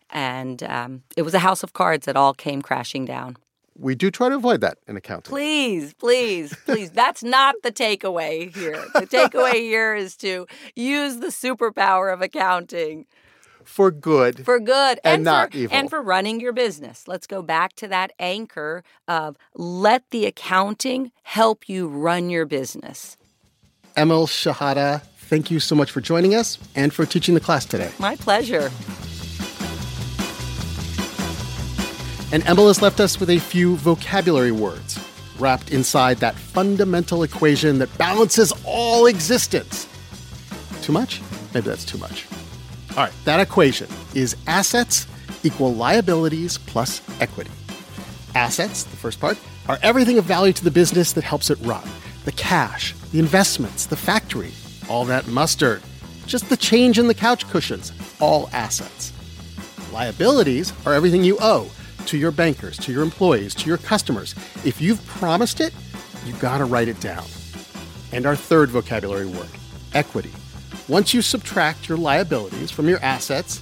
And 0.09 0.61
um, 0.63 1.03
it 1.17 1.23
was 1.23 1.33
a 1.33 1.39
house 1.39 1.63
of 1.63 1.73
cards 1.73 2.05
that 2.05 2.15
all 2.15 2.33
came 2.33 2.61
crashing 2.61 3.05
down. 3.05 3.37
We 3.77 3.93
do 3.93 4.09
try 4.09 4.29
to 4.29 4.35
avoid 4.35 4.61
that 4.61 4.77
in 4.87 4.95
accounting. 4.95 5.29
Please, 5.29 5.93
please, 5.93 6.55
please. 6.65 6.91
That's 6.91 7.23
not 7.23 7.55
the 7.61 7.71
takeaway 7.71 8.55
here. 8.55 8.81
The 8.93 9.05
takeaway 9.05 9.53
here 9.55 9.93
is 9.93 10.15
to 10.17 10.47
use 10.75 11.17
the 11.17 11.27
superpower 11.27 12.13
of 12.13 12.21
accounting 12.21 13.05
for 13.65 13.91
good. 13.91 14.45
For 14.45 14.59
good. 14.59 14.99
And, 15.03 15.15
and 15.15 15.23
not 15.23 15.51
for, 15.51 15.57
evil. 15.57 15.75
And 15.75 15.89
for 15.89 16.01
running 16.01 16.39
your 16.39 16.53
business. 16.53 17.07
Let's 17.07 17.27
go 17.27 17.41
back 17.41 17.73
to 17.77 17.87
that 17.89 18.13
anchor 18.19 18.83
of 19.07 19.37
let 19.55 20.09
the 20.11 20.25
accounting 20.25 21.11
help 21.23 21.67
you 21.67 21.87
run 21.87 22.29
your 22.29 22.45
business. 22.45 23.17
Emil 23.97 24.27
Shahada, 24.27 25.01
thank 25.01 25.49
you 25.49 25.59
so 25.59 25.75
much 25.75 25.91
for 25.91 26.01
joining 26.01 26.35
us 26.35 26.57
and 26.75 26.93
for 26.93 27.05
teaching 27.05 27.33
the 27.33 27.41
class 27.41 27.65
today. 27.65 27.91
My 27.99 28.15
pleasure. 28.15 28.71
And 32.31 32.43
Emil 32.47 32.67
has 32.67 32.81
left 32.81 32.99
us 32.99 33.19
with 33.19 33.29
a 33.29 33.39
few 33.39 33.75
vocabulary 33.77 34.51
words 34.51 34.99
wrapped 35.39 35.71
inside 35.71 36.17
that 36.17 36.35
fundamental 36.35 37.23
equation 37.23 37.79
that 37.79 37.95
balances 37.97 38.53
all 38.65 39.05
existence. 39.05 39.87
Too 40.81 40.91
much? 40.91 41.21
Maybe 41.53 41.67
that's 41.67 41.85
too 41.85 41.97
much. 41.97 42.25
All 42.97 43.03
right, 43.03 43.13
that 43.25 43.41
equation 43.41 43.89
is 44.13 44.37
assets 44.47 45.05
equal 45.43 45.73
liabilities 45.73 46.57
plus 46.57 47.01
equity. 47.19 47.51
Assets, 48.35 48.83
the 48.83 48.95
first 48.95 49.19
part, 49.19 49.37
are 49.67 49.77
everything 49.81 50.17
of 50.17 50.23
value 50.23 50.53
to 50.53 50.63
the 50.63 50.71
business 50.71 51.11
that 51.13 51.23
helps 51.23 51.49
it 51.49 51.57
run 51.61 51.83
the 52.23 52.31
cash, 52.31 52.93
the 53.11 53.19
investments, 53.19 53.85
the 53.85 53.95
factory, 53.95 54.51
all 54.89 55.05
that 55.05 55.27
mustard, 55.27 55.83
just 56.25 56.49
the 56.49 56.57
change 56.57 56.97
in 56.97 57.07
the 57.07 57.13
couch 57.13 57.47
cushions, 57.49 57.91
all 58.19 58.49
assets. 58.51 59.13
Liabilities 59.91 60.73
are 60.87 60.93
everything 60.93 61.23
you 61.23 61.37
owe 61.39 61.69
to 62.07 62.17
your 62.17 62.31
bankers, 62.31 62.77
to 62.77 62.91
your 62.91 63.03
employees, 63.03 63.53
to 63.55 63.67
your 63.67 63.77
customers. 63.77 64.33
If 64.63 64.81
you've 64.81 65.05
promised 65.05 65.59
it, 65.59 65.73
you 66.25 66.33
got 66.35 66.59
to 66.59 66.65
write 66.65 66.87
it 66.87 66.99
down. 66.99 67.25
And 68.11 68.25
our 68.25 68.35
third 68.35 68.69
vocabulary 68.69 69.27
word, 69.27 69.49
equity. 69.93 70.31
Once 70.87 71.15
you 71.15 71.21
subtract 71.21 71.89
your 71.89 71.97
liabilities 71.97 72.69
from 72.69 72.87
your 72.87 72.99
assets, 72.99 73.61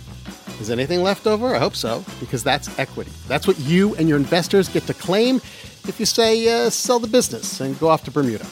is 0.60 0.70
anything 0.70 1.02
left 1.02 1.26
over? 1.26 1.56
I 1.56 1.60
hope 1.60 1.76
so, 1.76 2.04
because 2.20 2.44
that's 2.44 2.78
equity. 2.78 3.12
That's 3.30 3.48
what 3.48 3.58
you 3.60 3.96
and 3.96 4.10
your 4.10 4.18
investors 4.18 4.68
get 4.68 4.84
to 4.88 4.94
claim 4.94 5.38
if 5.88 6.00
you 6.00 6.06
say 6.06 6.48
uh, 6.50 6.70
sell 6.70 7.00
the 7.00 7.08
business 7.08 7.62
and 7.62 7.80
go 7.80 7.88
off 7.88 8.04
to 8.04 8.12
Bermuda. 8.12 8.46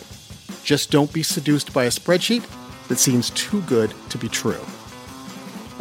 Just 0.63 0.89
don't 0.89 1.11
be 1.11 1.21
seduced 1.21 1.73
by 1.73 1.83
a 1.83 1.89
spreadsheet 1.89 2.47
that 2.87 2.97
seems 2.97 3.29
too 3.31 3.61
good 3.63 3.93
to 4.09 4.17
be 4.17 4.29
true. 4.29 4.59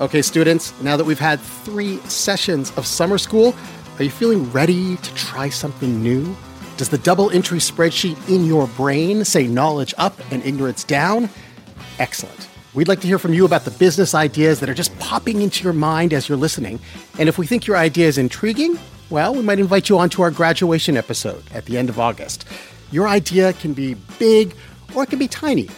Okay, 0.00 0.22
students, 0.22 0.78
now 0.82 0.96
that 0.96 1.04
we've 1.04 1.18
had 1.18 1.38
three 1.38 1.98
sessions 2.08 2.72
of 2.76 2.86
summer 2.86 3.18
school, 3.18 3.54
are 3.98 4.04
you 4.04 4.10
feeling 4.10 4.50
ready 4.50 4.96
to 4.96 5.14
try 5.14 5.48
something 5.48 6.02
new? 6.02 6.34
Does 6.76 6.88
the 6.88 6.98
double 6.98 7.30
entry 7.30 7.58
spreadsheet 7.58 8.28
in 8.28 8.46
your 8.46 8.66
brain 8.68 9.24
say 9.24 9.46
knowledge 9.46 9.94
up 9.96 10.18
and 10.32 10.42
ignorance 10.44 10.82
down? 10.82 11.28
Excellent. 11.98 12.49
We'd 12.72 12.86
like 12.86 13.00
to 13.00 13.08
hear 13.08 13.18
from 13.18 13.34
you 13.34 13.44
about 13.44 13.64
the 13.64 13.72
business 13.72 14.14
ideas 14.14 14.60
that 14.60 14.68
are 14.68 14.74
just 14.74 14.96
popping 15.00 15.42
into 15.42 15.64
your 15.64 15.72
mind 15.72 16.12
as 16.12 16.28
you're 16.28 16.38
listening. 16.38 16.78
And 17.18 17.28
if 17.28 17.36
we 17.36 17.44
think 17.44 17.66
your 17.66 17.76
idea 17.76 18.06
is 18.06 18.16
intriguing, 18.16 18.78
well, 19.10 19.34
we 19.34 19.42
might 19.42 19.58
invite 19.58 19.88
you 19.88 19.98
onto 19.98 20.22
our 20.22 20.30
graduation 20.30 20.96
episode 20.96 21.42
at 21.52 21.64
the 21.64 21.76
end 21.76 21.88
of 21.88 21.98
August. 21.98 22.44
Your 22.92 23.08
idea 23.08 23.54
can 23.54 23.72
be 23.72 23.94
big 24.20 24.54
or 24.94 25.02
it 25.02 25.10
can 25.10 25.18
be 25.18 25.26
tiny. 25.26 25.68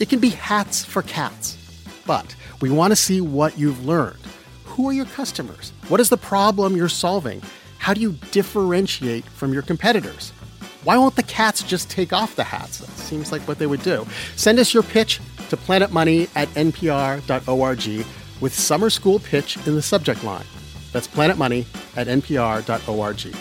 It 0.00 0.08
can 0.08 0.18
be 0.18 0.30
hats 0.30 0.84
for 0.84 1.02
cats. 1.02 1.56
But 2.04 2.34
we 2.60 2.68
want 2.68 2.90
to 2.90 2.96
see 2.96 3.20
what 3.20 3.56
you've 3.56 3.86
learned. 3.86 4.18
Who 4.64 4.88
are 4.88 4.92
your 4.92 5.04
customers? 5.04 5.72
What 5.86 6.00
is 6.00 6.08
the 6.08 6.16
problem 6.16 6.76
you're 6.76 6.88
solving? 6.88 7.42
How 7.78 7.94
do 7.94 8.00
you 8.00 8.18
differentiate 8.32 9.24
from 9.24 9.52
your 9.52 9.62
competitors? 9.62 10.32
Why 10.82 10.96
won't 10.96 11.14
the 11.14 11.22
cats 11.22 11.62
just 11.62 11.90
take 11.90 12.12
off 12.12 12.34
the 12.34 12.44
hats? 12.44 12.78
That 12.78 12.88
seems 12.88 13.30
like 13.30 13.42
what 13.42 13.58
they 13.58 13.66
would 13.66 13.82
do. 13.82 14.06
Send 14.34 14.58
us 14.58 14.72
your 14.72 14.82
pitch 14.82 15.20
to 15.50 15.56
planetmoney 15.56 16.28
at 16.34 16.48
npr.org 16.50 18.06
with 18.40 18.54
summer 18.54 18.90
school 18.90 19.18
pitch 19.18 19.56
in 19.66 19.74
the 19.74 19.82
subject 19.82 20.24
line. 20.24 20.44
That's 20.92 21.06
planetmoney 21.06 21.66
at 21.96 22.06
npr.org. 22.06 23.36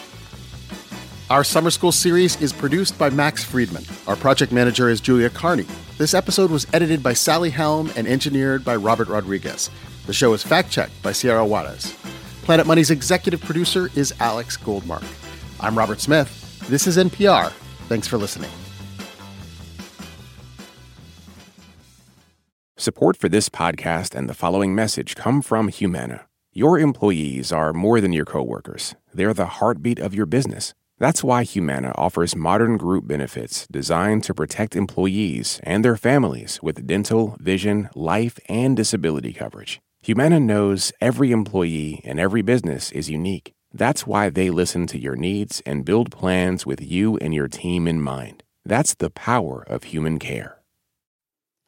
Our 1.29 1.43
summer 1.43 1.69
school 1.69 1.91
series 1.91 2.41
is 2.41 2.51
produced 2.51 2.97
by 2.97 3.11
Max 3.11 3.43
Freedman. 3.43 3.83
Our 4.07 4.15
project 4.15 4.51
manager 4.51 4.89
is 4.89 4.99
Julia 4.99 5.29
Carney. 5.29 5.67
This 5.99 6.13
episode 6.13 6.49
was 6.49 6.65
edited 6.73 7.03
by 7.03 7.13
Sally 7.13 7.51
Helm 7.51 7.91
and 7.95 8.07
engineered 8.07 8.65
by 8.65 8.75
Robert 8.75 9.07
Rodriguez. 9.07 9.69
The 10.07 10.13
show 10.13 10.33
is 10.33 10.41
fact 10.41 10.71
checked 10.71 10.99
by 11.03 11.11
Sierra 11.11 11.45
Juarez. 11.45 11.95
Planet 12.41 12.65
Money's 12.65 12.89
executive 12.89 13.41
producer 13.41 13.91
is 13.95 14.11
Alex 14.19 14.57
Goldmark. 14.57 15.05
I'm 15.59 15.77
Robert 15.77 15.99
Smith. 15.99 16.67
This 16.67 16.87
is 16.87 16.97
NPR. 16.97 17.51
Thanks 17.87 18.07
for 18.07 18.17
listening. 18.17 18.49
Support 22.79 23.17
for 23.17 23.27
this 23.27 23.49
podcast 23.49 24.15
and 24.15 24.29
the 24.29 24.33
following 24.33 24.73
message 24.73 25.13
come 25.13 25.41
from 25.41 25.67
Humana. 25.67 26.27
Your 26.53 26.79
employees 26.79 27.51
are 27.51 27.73
more 27.73 27.99
than 27.99 28.13
your 28.13 28.23
coworkers. 28.23 28.95
They're 29.13 29.33
the 29.33 29.57
heartbeat 29.59 29.99
of 29.99 30.15
your 30.15 30.25
business. 30.25 30.73
That's 30.97 31.21
why 31.21 31.43
Humana 31.43 31.91
offers 31.95 32.37
modern 32.37 32.77
group 32.77 33.05
benefits 33.05 33.67
designed 33.69 34.23
to 34.23 34.33
protect 34.33 34.77
employees 34.77 35.59
and 35.63 35.83
their 35.83 35.97
families 35.97 36.61
with 36.63 36.87
dental, 36.87 37.35
vision, 37.41 37.89
life, 37.95 38.39
and 38.47 38.77
disability 38.77 39.33
coverage. 39.33 39.81
Humana 40.01 40.39
knows 40.39 40.93
every 41.01 41.33
employee 41.33 41.99
and 42.05 42.17
every 42.17 42.41
business 42.41 42.93
is 42.93 43.09
unique. 43.09 43.51
That's 43.73 44.07
why 44.07 44.29
they 44.29 44.49
listen 44.49 44.87
to 44.87 44.97
your 44.97 45.17
needs 45.17 45.61
and 45.65 45.83
build 45.83 46.11
plans 46.11 46.65
with 46.65 46.81
you 46.81 47.17
and 47.17 47.33
your 47.33 47.49
team 47.49 47.89
in 47.89 48.01
mind. 48.01 48.41
That's 48.63 48.95
the 48.95 49.09
power 49.09 49.65
of 49.67 49.83
human 49.83 50.17
care. 50.17 50.58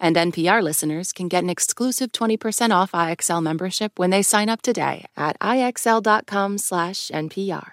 And 0.00 0.16
NPR 0.16 0.62
listeners 0.62 1.12
can 1.12 1.28
get 1.28 1.44
an 1.44 1.50
exclusive 1.50 2.10
20% 2.10 2.74
off 2.74 2.92
IXL 2.92 3.42
membership 3.42 3.98
when 3.98 4.08
they 4.08 4.22
sign 4.22 4.48
up 4.48 4.62
today 4.62 5.04
at 5.16 5.38
IXL.com/NPR. 5.40 7.72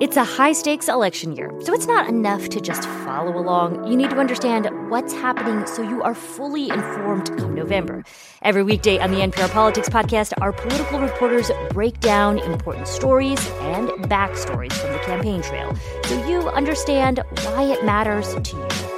It's 0.00 0.16
a 0.16 0.22
high 0.22 0.52
stakes 0.52 0.88
election 0.88 1.34
year, 1.34 1.50
so 1.58 1.74
it's 1.74 1.88
not 1.88 2.08
enough 2.08 2.48
to 2.50 2.60
just 2.60 2.84
follow 3.04 3.36
along. 3.36 3.84
You 3.84 3.96
need 3.96 4.10
to 4.10 4.18
understand 4.18 4.68
what's 4.90 5.12
happening 5.12 5.66
so 5.66 5.82
you 5.82 6.04
are 6.04 6.14
fully 6.14 6.70
informed 6.70 7.36
come 7.36 7.56
November. 7.56 8.04
Every 8.42 8.62
weekday 8.62 9.00
on 9.00 9.10
the 9.10 9.22
NPR 9.22 9.48
Politics 9.48 9.88
Podcast, 9.88 10.34
our 10.40 10.52
political 10.52 11.00
reporters 11.00 11.50
break 11.70 11.98
down 11.98 12.38
important 12.38 12.86
stories 12.86 13.44
and 13.60 13.88
backstories 14.08 14.72
from 14.74 14.92
the 14.92 15.00
campaign 15.00 15.42
trail 15.42 15.74
so 16.04 16.14
you 16.28 16.48
understand 16.50 17.18
why 17.42 17.64
it 17.64 17.84
matters 17.84 18.36
to 18.36 18.56
you. 18.56 18.97